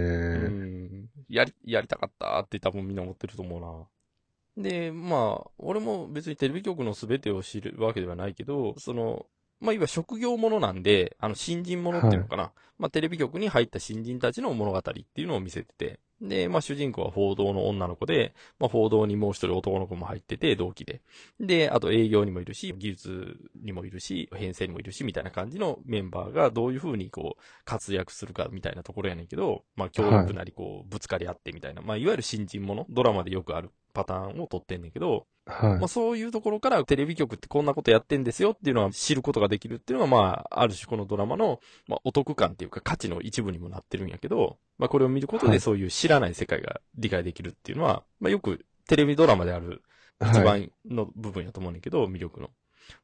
[0.49, 1.09] ん。
[1.27, 4.69] やり、やりたかったって多分みんな思ってると思うな。
[4.69, 9.25] で、まあ、俺も別にテレビ局の全てを知るわけではないけど、その、
[9.59, 12.51] まあ、いわゆる職業ものなんで、あの、新人ものっていうのかな。
[12.77, 15.99] まあ、テレビ局に入った新人たちの物語っていうのを見せてて。
[16.21, 21.01] で、まあ、主人公は報道の女の子で、まあ、報道にもう一人男の子も入ってて、同期で。
[21.39, 35.87] で、あと営業にもいるし、技術にもいるし、編成にもいるし、みたいな感じのメンバーがどういう風にこう、活躍するかみたいなところやねんけど、まあ、協力なりこう、ぶつかり合ってみたいな、まあ、いわゆる新人もの、ドラマでよくあるパターンを取ってんねんけど、はいまあ、。
[35.87, 49.81] そういうところからテレビ局ってこんなことやってんですよっていうのは知ることができるっていうのが、まあ、ある種このドラマの、まあ、お得感っていうか価値の一部にもなってるんやけど、まあ、これを見ることはいでそういう知らない世界が理解できるっていうのは、まあ、よくテレビドラマである
[50.21, 50.43] 一はい。
[50.43, 52.49] 番の部分やと思うねんけど、魅力の。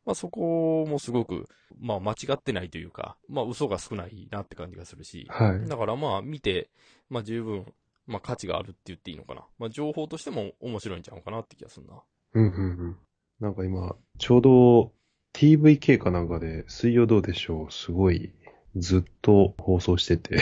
[0.06, 1.48] まあ、そこもすごく、
[1.80, 5.68] まあ、間違ってないというか、まあ、嘘が少ないなって感じがするし、はい。
[5.68, 6.70] だからまあ、見て、
[7.10, 7.66] まあ、十分、
[8.06, 9.46] まあ、価値があるって言っていいのかな。
[9.58, 12.02] まあ、情報としても面白いんちゃうかなって気がするな。
[12.34, 12.98] うんうんうん。
[13.40, 14.92] なんか今、ちょうど
[15.34, 18.32] TVK かなんかで水曜どうでしょう、すごい
[18.76, 20.38] ずっと放送してて、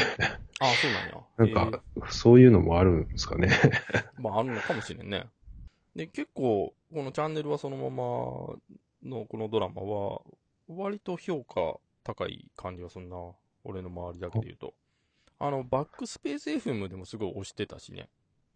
[0.60, 1.12] ああ、そうなんや。
[1.38, 3.50] なんか、そういうのもあるんですかね？
[3.52, 3.68] え
[4.20, 5.28] ーまあ、あるのかもしれんね。
[5.96, 8.00] で、結構、このチャンネルはそのまま
[9.04, 10.22] のこのドラマは、
[10.68, 13.18] 割と評価高い感じはそんな、
[13.64, 14.74] 俺の周りだけで言うと。
[15.44, 18.10] あの、バックスペース FM でもすごい推してたしね。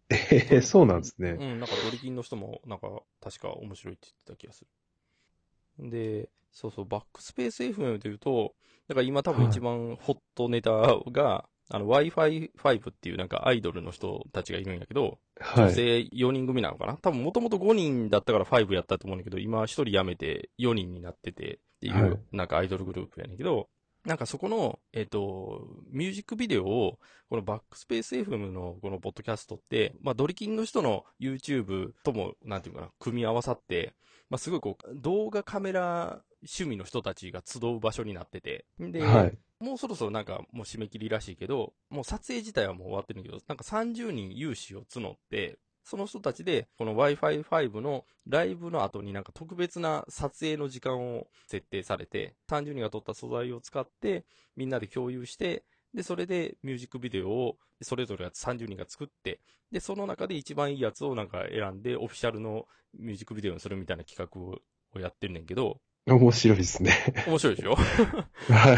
[0.08, 1.30] ええそうなんですね。
[1.30, 4.64] うん、なんかドリキンの人も、なんか、確か面白いって言ってた気がす
[5.78, 5.90] る。
[5.90, 8.54] で、そうそう、バックスペース FM で言うと、
[8.88, 10.70] だから今多分一番ホットネタ
[11.10, 15.64] が、あの、Wi-Fi5 っていうなんかアイドルの人たちがいるんやけど、はい。
[15.64, 16.96] 女性4人組なのかな？
[16.96, 23.68] 多分もともと5人だったから5やったと思うんだけど、今1人辞めて4人になっててっていはう、なんかアイドルグループやねんけど、
[24.06, 26.98] なんかそこの、えっ、と、ミュージックビデオを、
[27.28, 33.94] このバックスペース FM のこのポッドキャストって、まあドリキンの人の YouTube とも、なんていうかな、組み合わさって、
[34.30, 39.38] まあすごいこう、動画カメラ趣味の人たちが集う場所になってて、で、はい。
[39.58, 54.24] もうそろそろなんかもう締め切りらしいけど、もう撮影自体はもう終わってるんだけど、なんか30人有志を募って、その人たちで、この Wi-Fi5 のライブの後になんか特別な撮影の時間を設定されて、30人が撮った素材を使って、
[54.56, 55.64] みんなで共有して、
[55.94, 62.66] で、それでミュージックビデオをそれぞれが30人が作って、で、その中で一番いいやつをなんか選んで、オフィシャルの
[62.98, 66.92] ミュージックビデオにするみたいな企画をやってるねんけど、面白いですね。
[67.26, 67.74] 面白いでしょ？
[68.52, 68.74] は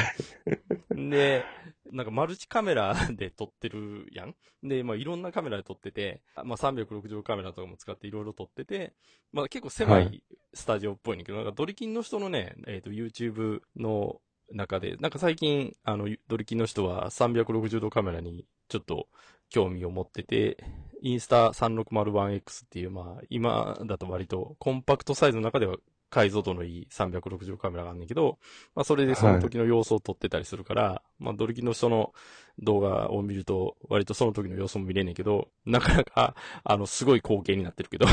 [0.97, 1.11] い。
[1.11, 1.45] で、
[1.93, 4.35] なんかマルチカメラで撮ってるやん？
[4.63, 8.95] で、まあいろんなカメラで撮ってて、まあ360度カメラとかも使っていろいろ撮ってて、
[9.33, 10.23] まあ結構狭はい
[10.55, 14.21] スタジオっぽいねんけど、なんかドリキンの人のね、えっ、と YouTube の
[14.51, 19.09] 中で、なんか最近、あの、ドリキンの人は360度カメラにちょっと
[19.51, 20.57] 興味を持ってて、
[21.03, 25.77] インスタ 3601X っていう、まあ今だと割とコンパクトサイズの中では
[26.11, 28.39] 解像度のいい360カメラがあんねんけど、
[28.75, 32.13] まあそれでその時の様子を撮ってたりするから、まあドリキンの人の
[32.61, 36.35] 動画を見ると、割とその時の様子も見れんねんけど、なかなか、
[36.65, 38.07] あの、すごい光景になってるけど、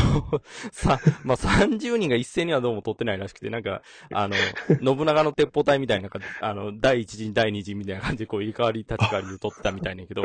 [0.71, 3.81] さ、まあ30人が一斉にはどうも撮ってないらしくて、なんか、
[4.11, 4.35] あの、
[4.83, 10.23] 信長の鉄砲隊みたいな、なんか、あの、第一陣、第二陣みたいな感じで、こう、入れ替わり立ち替わりで撮ってたみたいねんけど、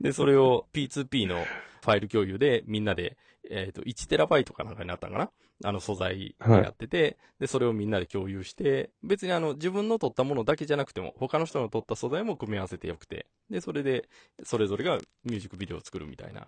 [0.00, 1.44] で、それを P2P の
[1.82, 3.16] ファイル共有でみんなで、
[3.50, 5.30] えっ、と、1テラバイトかなんかになったんかな
[5.64, 14.08] あの素材をやってて、で、それをみんなで共有して、別にあの、自分の撮ったものだけじゃなくても、他の人の撮った素材も組み合わせてよくて、で、それで、
[14.44, 16.46] それぞれがミュージックビデオを作るみたいな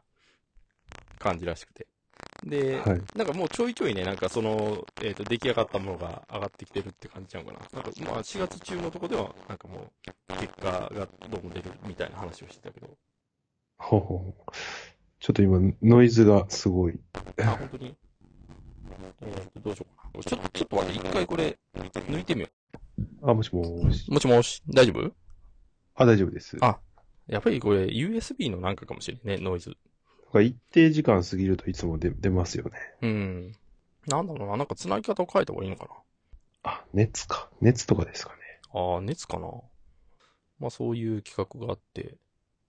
[1.19, 1.87] 感じらしくて。
[2.45, 3.03] で、はい。
[3.17, 7.59] なんかもうちょいちょいね、なんかその、えっ、と、出来上がったものが上がってきてるって感じちゃうかな。
[7.59, 12.89] なんかまあ4月中のとこでは、なんかもう、結果がどうも出るみたいな話をしてたけど。
[13.79, 14.53] ほうほう
[15.21, 16.99] ちょっと今、ノイズがすごい。
[17.39, 17.97] あ、本当に？
[19.23, 20.23] えっ、と、どうしようかな。
[20.23, 22.49] ちょっと、ちょっと待って、一回これ、抜いてみよ
[23.23, 24.15] あ、もしもーしう。。
[24.15, 25.13] もしもし、大丈夫？
[25.95, 26.57] あ、大丈夫です。
[26.61, 26.79] あ
[27.27, 29.71] やっぱりこれ、USB のなんかかもしれんね、ノイズ。
[29.71, 29.75] な
[30.31, 32.71] んか一定時間過ぎるといつも出出ますよね。
[33.03, 33.53] うん。
[34.07, 35.89] なんだろうな、なんか繋ぎ方を変えた方がいいのか
[36.63, 37.49] あ、熱か。
[37.61, 38.39] 熱とかですかね。
[38.75, 38.81] な。
[38.81, 39.49] ああ、熱かな。
[40.59, 42.17] まあそういう企画があって、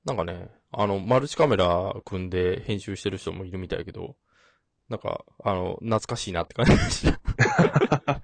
[0.05, 4.15] なんかね、あの、マルチカメラ組んで編集してる人もいるみたいやけど、
[4.89, 8.21] なんか、あの、懐かしいなって感じでした。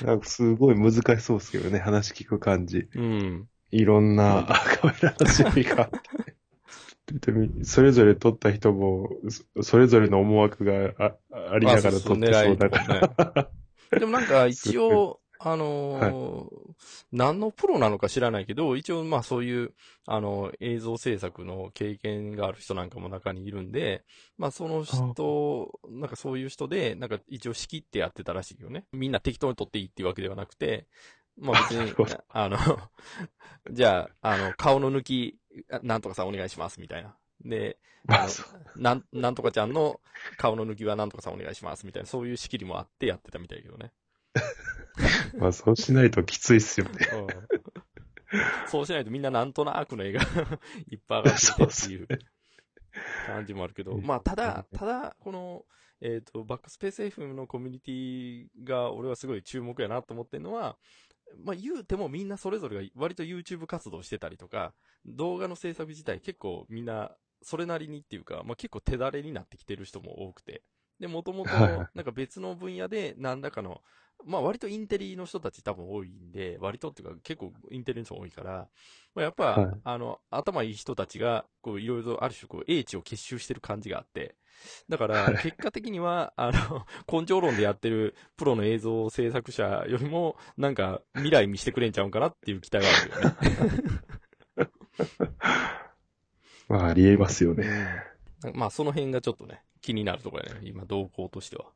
[0.04, 2.88] なんかすごい難しそうですけどね、話聞く感じ。
[2.94, 3.48] うん。
[3.70, 4.46] いろんな
[4.80, 6.34] カメラの種類があって。
[7.64, 9.08] それぞれ撮った人も、
[9.54, 11.16] そそれぞれの思惑があ
[11.52, 12.78] ありながら撮ってそうだか
[13.90, 13.98] ら。
[13.98, 16.64] でもなんか一応、あのー
[17.12, 19.72] 何のプロなのか知らないけど、一応まあそういう、
[20.06, 24.04] あの、映像制作の経験がある人なんかも中にいるんで、
[24.36, 28.86] まあその人、なんかそういう人で、なんか一応仕切ってやってたらしいよね。
[28.92, 30.86] みんな適当に撮っていいっていうわけではなくて、
[31.36, 31.92] まあ別に
[32.28, 32.58] あの、
[33.70, 35.38] じゃあ、あの、顔の抜き、
[35.70, 37.16] あなんとかさんお願いします、みたいな。
[37.44, 37.78] で、
[38.08, 38.30] あの
[38.76, 40.00] なん、なんとかちゃんの
[40.38, 43.92] 顔の抜きはなんとかさんお願いします、みたいな、そういう仕切りもあってやってたみたいだけどね。
[45.38, 46.92] まあそうしないときついっすよね。
[47.12, 48.68] うん。
[48.68, 50.20] そうしないとみんななんとなくの絵が
[50.90, 52.08] いっぱい上がってっていう
[53.26, 55.64] 感じもあるけど、うんまあ、ただ、ただ、この、
[56.00, 60.76] えっ、と、バックスペース FM のコミュニティが俺はすごい注目やなと思ってるのは、
[61.44, 64.74] まあ言うてもみんなそれぞれが割と YouTube 活動してたりとか、
[65.06, 70.62] 動画の制作自体結構みんなそれなりにっていうか、まあ結構手だれになってきてる人も多くて。
[71.00, 71.96] で、もともとはい。
[71.96, 73.82] なんか別の分野で何らかの、
[74.26, 78.68] まあ割とインテリの人たち多分多いんで、割とっていうか結構インテリの人多いから、
[79.14, 84.34] まあ、やっぱ、はいあの、頭いい人たちが、こういろいろある種こう英知を結集してる感じがあって、
[84.88, 86.86] だからはい結果的には、あの、
[87.20, 93.36] 根性論でやってるプロの映像制作者よりも、なんか未来見してくれんちゃうんかなっていう期待はあるよね。
[96.68, 98.02] まあありえますよね。
[98.54, 101.66] まあその辺がちょっとね、気になるところやね、今動向としては。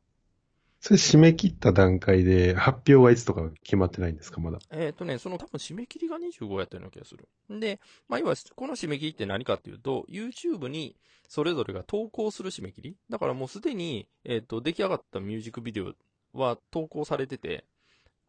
[0.81, 4.59] それ締め切った段階で発表はいつとか決まってないんですか、まだ？
[4.71, 7.27] えっ、とね、その多分締め切りが25やったような気がする。
[7.49, 10.95] で、まあ、要は、この締め切りって何かっていうと、YouTube に
[11.27, 15.93] それぞれが投稿する締め切りだからもうすでに、えっ、と、出来上がったミュージックビデオ
[16.33, 17.65] は投稿されてて、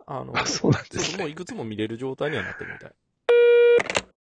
[0.07, 1.29] あの、あ、そうなんでそうそうもうすね。
[1.29, 2.93] いくつも見れる状態にはなってるみたい。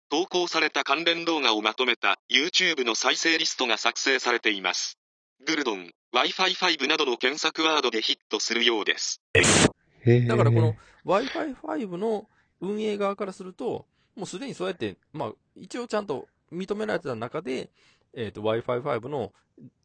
[0.09, 4.97] 投稿された関連動画をまとめた YouTube の再生リストが作成されています。
[5.45, 9.21] グルドン、Wi-Fi5 などの検索ワードでヒットするようです。
[10.27, 12.27] だからこの Wi-Fi5 の
[12.59, 17.69] 運営側からすると、もうすでにそうやって、まあ、一応ちゃんと認められてた中で、
[18.15, 19.31] えっ、と、Wi-Fi5 の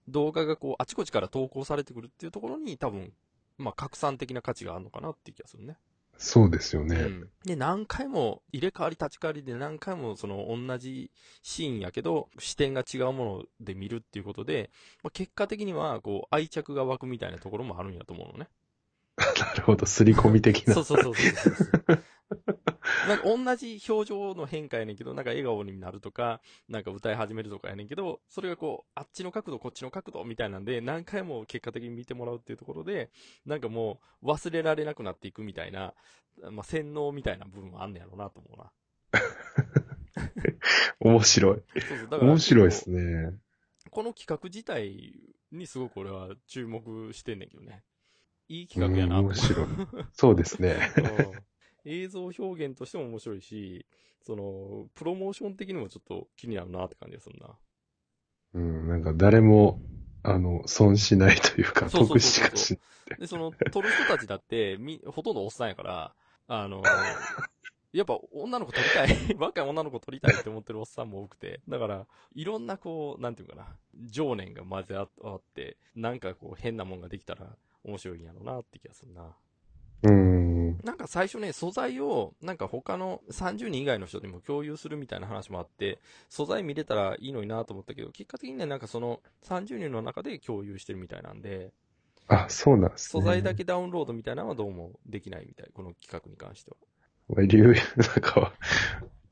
[0.08, 3.12] 動画がこう、あちこちから投稿されてくるっていうところに多分、
[3.58, 5.76] まあ、拡散的な価値があるのかなっていう気がするね。
[6.22, 6.94] そうですよね。
[6.94, 7.28] うん。
[7.44, 11.10] で、何回も入れ替わり立ち替わりで何回もその同じ
[11.42, 14.70] シーンやけど、視点が違うもので見るっていうことで、
[15.02, 18.48] まあ、結果的にはこう愛着が湧くみたいなところもあるんやと思うのね。
[19.18, 20.74] なるほど、刷り込み的な。
[20.74, 22.04] そうそうそうそうそうそう。
[23.08, 33.10] なんか同じ表情の変化やねんけど、なんか笑顔になるとか、なんか歌い始めるとかやねんけど、それがこう、あっちの角度、こっちの角度みたいなんで、何回も結果的に見てもらうっていうところで、
[33.46, 35.94] なんかもう忘れられなくなっていくみたいな、
[36.50, 38.72] まあ、洗脳みたいな部分はあんねやろうなと思うな。
[41.00, 41.62] 面白い。
[41.80, 42.30] そうそう、だから。
[42.30, 43.34] 面白いですね。
[43.90, 45.12] この企画自体
[45.50, 47.84] にすごく俺は注目してんねんけどね。
[48.48, 49.66] いいうん企画やな面白い。
[50.12, 50.76] そうですね。
[51.84, 53.86] うん映像表現としても面白いし、
[54.22, 57.48] その、プロモーション的にもちょっと気になるなって感じがするな。
[58.54, 59.80] うん、なんか誰も、
[60.22, 62.78] あの、損しないというか、得しかし
[63.18, 66.14] で、その、撮る人たちだって、み、ほとんどおっさんやから、
[66.46, 66.82] あの、
[67.92, 73.76] やっぱ女の子撮りたい、 若い女の子撮りたいって思ってるおっさんも多くて、だから、いろんなこう、なんていうかな、
[74.06, 79.36] 情念が混ぜ合って、なんかこう変なもんができたら面白いんやろうなって気がするな。
[80.02, 80.78] うん。
[80.84, 85.98] なんか最初ね、素材を、なんか他の30人以外の人にも共有するみたいな話もあって、
[86.28, 91.72] 素材見れたらいいのになと思ったけど、結果的にね、なんかその30人の中で共有してるみたいなんで、
[92.26, 93.22] あ、そうなんですね。
[93.22, 96.76] 素材だけダウンロードみたいなのはどうもできないみたい、この企画に関しては。
[97.96, 98.52] なんか、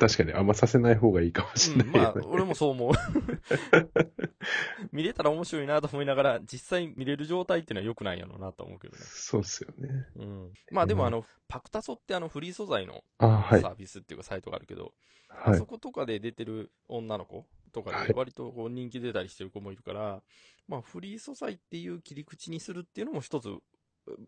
[0.00, 2.92] 確かにあんまさせない方がいいかもしれうん、ないよね、まあ、俺もそう思う。
[4.92, 9.02] 見れたら面白いなと思いながら、実際見れる状態っていうのは良くないんやろうなと思うけどね。
[9.04, 10.06] そうっすよね。
[10.16, 10.52] うん。
[10.70, 13.60] まあでもうんあの、パクタソってあのフリー素材のあ、はい。
[13.60, 14.94] サービスっていうかサイトがあるけど、
[15.28, 15.66] はいあそ。
[15.66, 20.22] ことかで出てる女の子とかはいで割とこう人気出たりしてる子もいるから、
[20.66, 23.48] まあフリー素材っていう切り口にするっていうのも一つ、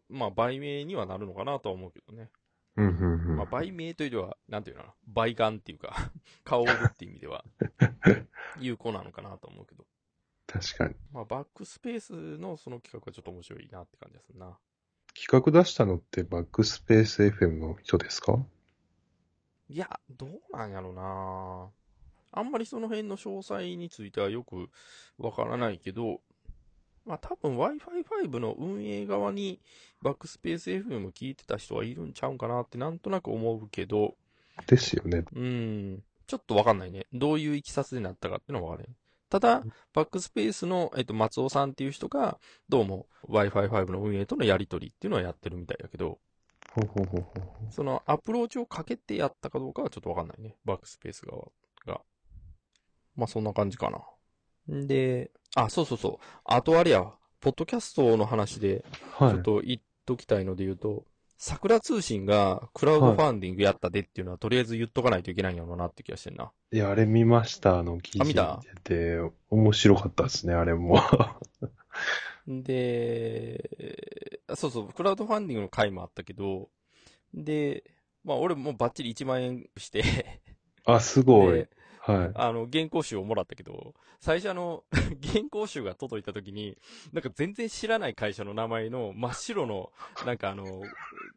[0.08, 2.30] まあ売名にはなるのかなとは思うけどね。
[2.76, 3.36] うん、うん、うん。
[3.36, 4.82] まあ売名というよりは、なんていうの？
[4.82, 6.10] かな、倍眼っていうか、
[6.44, 7.44] 顔を売るっていう意味では、
[8.58, 9.84] 有効なのかなと思うけど。
[10.46, 10.94] 確かに。
[11.12, 14.58] まあバックスペースのその企画はちょっと面白いなって感じでするな。
[15.14, 18.44] 企画出したのってバックスペース FM の人ですか？
[19.68, 21.70] いや、どうなんやろな
[22.34, 24.70] あんまりその辺の詳細についてはよく
[25.18, 26.20] わからないけど、
[27.06, 29.60] まあ多分 Wi-Fi5 の運営側に
[30.02, 34.14] バックスペース FM 聞いてた人はいるんちゃうんかなってなんとなく思うけど、
[34.66, 35.24] ですよね。
[35.34, 37.06] うん、ちょっとわかんないね。
[37.12, 38.96] どういういきさつになったかっていうのはわからない。
[39.30, 39.62] ただ、
[39.94, 42.38] バックスペースの、えっと、松尾さんっていう人が、
[42.68, 46.18] どうも Wi-Fi5 の運営とのやりとりっていうのはやってるみたいだけど、
[46.74, 50.56] ほうほうほうほうそのアプローチをかけてやったかどうかはちょっとわかんないね。
[50.64, 51.48] バックスペース側
[51.86, 52.00] が。
[53.16, 54.02] まあそんな感じかな。
[54.74, 56.26] んで、あ、そうそうそう。
[56.44, 58.84] あとあれや、ポッドキャストの話で、
[59.26, 59.42] ちはいょっ。
[59.42, 61.06] と言っときたいので言うと、
[61.38, 66.52] 桜通信がクラウドファンディングやったでっていうのは、とりあえず言っとかないといけないんやろうなって気がしてんな。
[66.72, 67.78] いや、あれ見ました。
[67.78, 69.18] あの、記事あ見てて、
[69.50, 70.98] 面白かったですね、あれも。
[72.46, 76.70] で、あそうそう、クラウドファンディングの回もあったけど、
[77.34, 77.84] で、
[78.24, 80.42] まあ俺もバッチリ1万円して、
[80.84, 81.68] あ、すごいで。
[82.04, 82.30] はい。
[82.34, 84.82] あの、原稿集をもらったけど、最初あの、
[85.22, 86.76] 原稿集が届いた時に、
[87.12, 89.92] なんか全然知らない会社の名前の真っ白の、
[90.26, 90.82] なんかあの、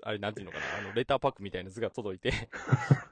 [0.01, 2.49] あれなんていうのかな、あの、レターパックみたいな図が届いて、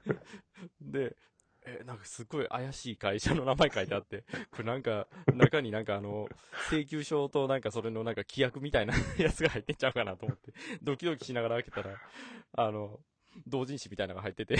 [0.82, 1.16] で、
[1.64, 6.28] え、なんかすごい怪しい会社の名前書いてあって、これなんか、中になんかあの、
[6.68, 10.52] 請求書となんかそれのなんか規約みたいな やつが入ってんちゃうかなと思って、
[10.82, 12.00] ドキドキしながら開けたら、
[12.54, 12.98] あの、
[13.46, 14.56] 同人誌みたいなのが入ってて、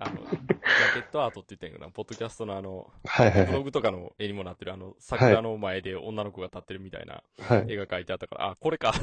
[0.00, 3.62] あの、ジャケットアートって言ったんやけどな、ポッドキャストのあの、ブロはいはいはい。
[3.62, 7.66] グとかの絵にもなってるあの、桜の前で女の子が立ってるみたいなはい。
[7.72, 8.92] 絵が描いてあったから、あ、これか。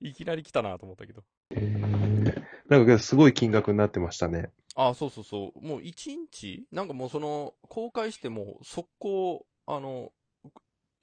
[0.00, 1.22] いきなり来たなと思ったけど。
[1.50, 4.50] えー、なんかすごい金額になってましたね。
[4.74, 5.60] あ、そうそうそう。
[5.66, 6.64] もう1日？
[6.72, 10.12] なんかもうその、公開しても速攻、あの、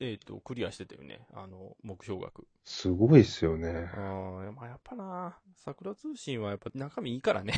[0.02, 1.20] えっ、と、クリアしてたよね。
[1.34, 2.48] あの、目標額。
[2.64, 3.90] すごいっすよね。
[3.96, 7.54] ああ、まあやっぱな、桜通信はやっぱ中身いいからね。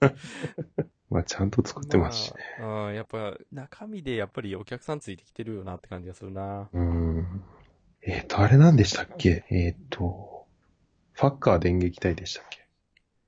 [1.10, 2.40] まあ、ちゃんと作ってますしね。
[2.58, 6.68] まあ、うん、やっぱ中身でやっぱりお客さんついてきてるよなって感じがするな。
[6.72, 7.42] うん。
[8.02, 9.44] えっ、と、あれなんでしたっけ？
[9.50, 10.46] えっ、と、
[11.12, 12.66] ファッカー電撃隊でしたっけ？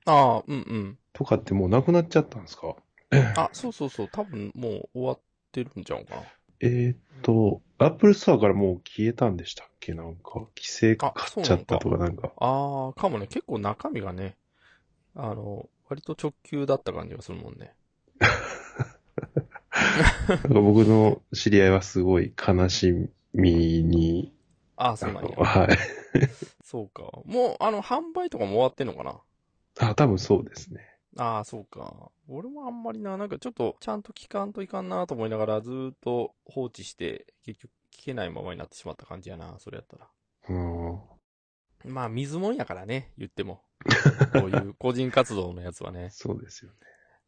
[0.07, 0.99] ああ、うんうん。
[1.13, 2.77] とかってもうなくなっちゃったんですか？
[3.37, 4.09] あ、そうそうそう。
[4.09, 5.21] 多分もう終わっ
[5.53, 6.23] てるんちゃうかな。
[6.61, 9.95] えっ、と、アップルストアからもう消えたんでしたっけ？
[9.95, 12.33] なんか、規制かかっちゃったとかなんか。
[12.39, 13.27] ああ、かもね。
[13.27, 14.37] 結構中身がね、
[15.15, 17.75] あの、割と直球だった感じがするもんね。
[20.29, 22.93] なんか僕の知り合いはすごい悲し
[23.35, 23.51] み
[23.83, 24.33] に、
[24.77, 25.25] ああ、あそうなん。
[25.25, 25.69] はい。
[26.65, 27.03] そうか。
[27.25, 29.21] もう、あの、販売とかも終わってんのかな？
[29.79, 30.81] あ、多分そうですね。
[31.19, 32.11] ああ、そうか。
[32.29, 40.09] 俺もあんまりな、なんかちょっと、ちゃんと聞かんといかんなと思いながら、ずーっと放置して、結局聞けないままになってしまった感じやな、それやったら。
[40.49, 41.93] うん。
[41.93, 43.63] まあ、水もんやからね、言っても。
[44.33, 46.11] こういう 個人活動のやつはね。
[46.11, 46.79] そうですよね。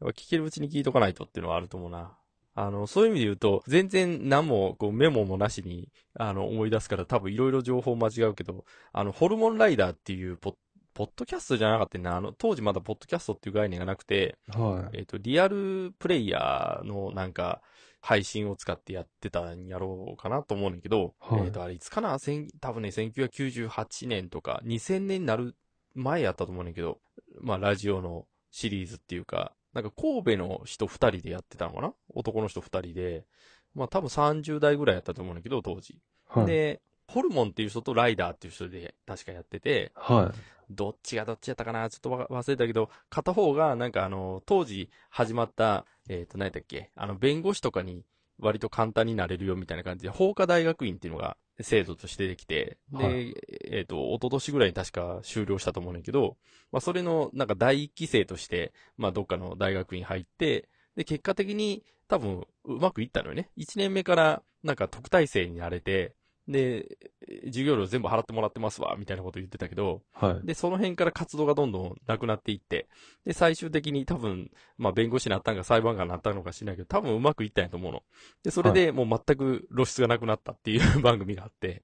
[0.01, 2.19] やっぱ聞けるうちに聞いとかないとっていうのはあると思うな。
[2.55, 10.55] あの、そういう意味で言うと、全然何もこうメモもなしに、あの、思い出すから多分いろいろ情報間違うけど、あの、ホルモンライダーっていうポッ、
[10.99, 12.17] ポッドキャストじゃなかったな。
[12.17, 14.97] あの、当時まだポッドキャストっていう概念がなくて、はい。
[14.99, 17.63] えっ、と、リアルプレイヤーのなんか、
[18.01, 22.19] 配信を使ってやってたんやろうかなと思うねんけど、はいえっ、と、あれいつかな？
[22.19, 25.55] 千多分ね、1998年とか、2000年になる
[25.95, 26.99] 前やったと思うねんけど、
[27.41, 31.95] まあ、ラジオのシリーズっていうか、なんか神戸の人二人でやってたのかな？
[32.13, 33.25] 男の人二人で、
[33.73, 36.01] まあ多分30代ぐらいやったと思うんだけど、当時。
[36.27, 36.47] はい。
[36.47, 40.58] で、ホルモンっていう人とライダーっていう人で確かやってて、はい。
[40.71, 41.89] どっちがどっちやったかな？
[41.91, 46.91] ちょっとわ忘れたけど、片方が、なんかあの、当時始まった、えっ、と、何やったっけ？
[46.95, 48.05] あの、弁護士とかに
[48.39, 53.35] 割と簡単になれるよみたいな感じで、法科大学院っていうのが制度としてできて、で、はい。
[53.71, 56.37] えっ、と、一昨年ぐらいに確か終了したと思うんだけど、
[56.71, 63.51] まあ、それの、なんか第一期生として、まあ、どっかの大学院入って、で、結果的に多分うまくいったのよね。
[63.57, 66.15] 1年目からなんか特待生になれて、
[66.49, 66.99] で、
[67.45, 70.47] 授業料全部払ってもらってますわ、みたいなこと言ってたけど、はい。
[70.47, 72.89] で、その辺から活動がどんどんなくなっていって、
[73.27, 78.03] で、最終的に多分、まあ、弁護士になったんか裁判官になったのか知らないけど、多分うまくいったんやと思うの。
[78.43, 81.83] で、それでもう全く露出がなくなったっていう 番組があって、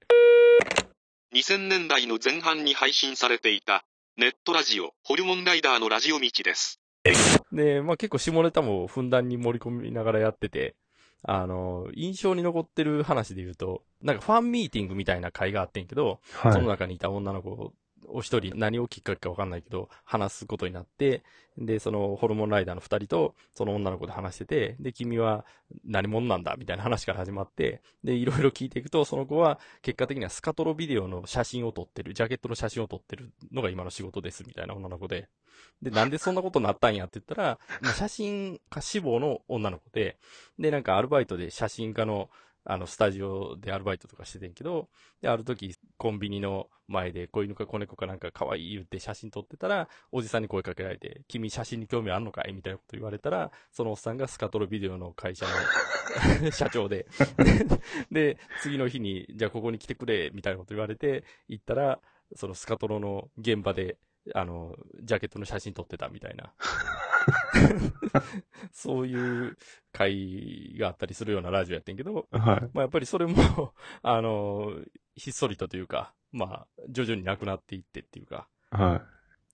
[1.33, 3.85] 2000年代の前半に配信されていた、
[4.17, 6.81] ネットラジオ、ホルモンライダーのラジオ道です。
[7.51, 10.75] で、まあ、結構下ネタもふんだんに盛り込みながらやってて、
[11.27, 16.69] あの、印象に残ってる話で言うと、なんかファンミーティングみたいな会があってんけど、そのはい。
[16.69, 17.73] 中にいた女の子
[18.09, 21.23] を一人何をきっかけかわかんないけど、話すことになって、
[21.57, 25.45] で、そのホルモンライダーの二人と、その女の子で話してて、で、君は
[25.85, 26.55] 何者なんだ？
[26.57, 35.29] みたいな話から始まって、で、いろいろ聞いていくと、その子は結果的にはスカトロビデオの写真を撮ってる、ジャケットの写真を撮ってるのが今の仕事ですみたいな女の子で、
[35.81, 37.59] で、なんでそんなことになったんやって言ったら、
[37.93, 40.17] 写真家志望の女の子で、
[40.59, 42.29] で、なんかアルバイトで写真家の、
[42.65, 44.89] あの、スタジオでアルバイトとかしててんけど、
[45.21, 52.53] で、ある時、コンビニの前で子犬か子猫かなんか可愛い言って写真撮ってたら、おじさんに声かけられて、君写真に興味あんのかい？
[52.53, 55.51] みたいなこと言われたら、そのおっさんがスカトロビデオの会社の
[56.51, 57.05] 社長で、
[58.11, 61.99] で、次の日に、じゃあここに来てくれ、みたいなこと言われて、行ったら、
[62.35, 63.97] そのスカトロの現場で、
[64.33, 66.53] あの、ジャケットの写真撮ってたみたいな。
[68.71, 69.57] そういう
[69.91, 72.69] 会があったりするようなラジオやってんけど、はい。
[72.73, 73.35] まあやっぱりそれも、
[74.01, 74.73] あの、
[75.15, 79.01] ひっそりとというか、まあ、徐々になくなっていってっていうか、は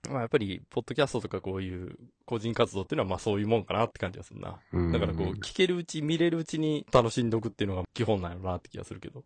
[0.09, 1.95] まあやっぱり、ポッドキャストとかこういう
[2.25, 4.59] 個人活動っていうのはまあそういうもんかなって感じがするな。
[4.91, 9.23] だからこう、聞けるうち、見れるうちに楽しんどくっていうのが基本なんやろなって気がするけど。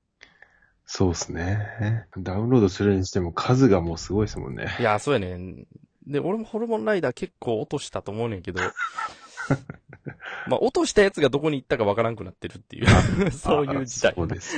[0.86, 2.06] そうですね。
[2.18, 4.76] ダウンロードするにしても数がもうすごいですもんね。
[4.80, 5.66] いや、そうやねん。
[6.06, 8.62] で、俺もホルモンライダー結構落としたと思うねんけど、
[10.48, 12.86] まあ落としたやつがどこに行ったかわからんくなってるっていう、
[13.32, 14.16] そういう事態あ。
[14.16, 14.56] そうです。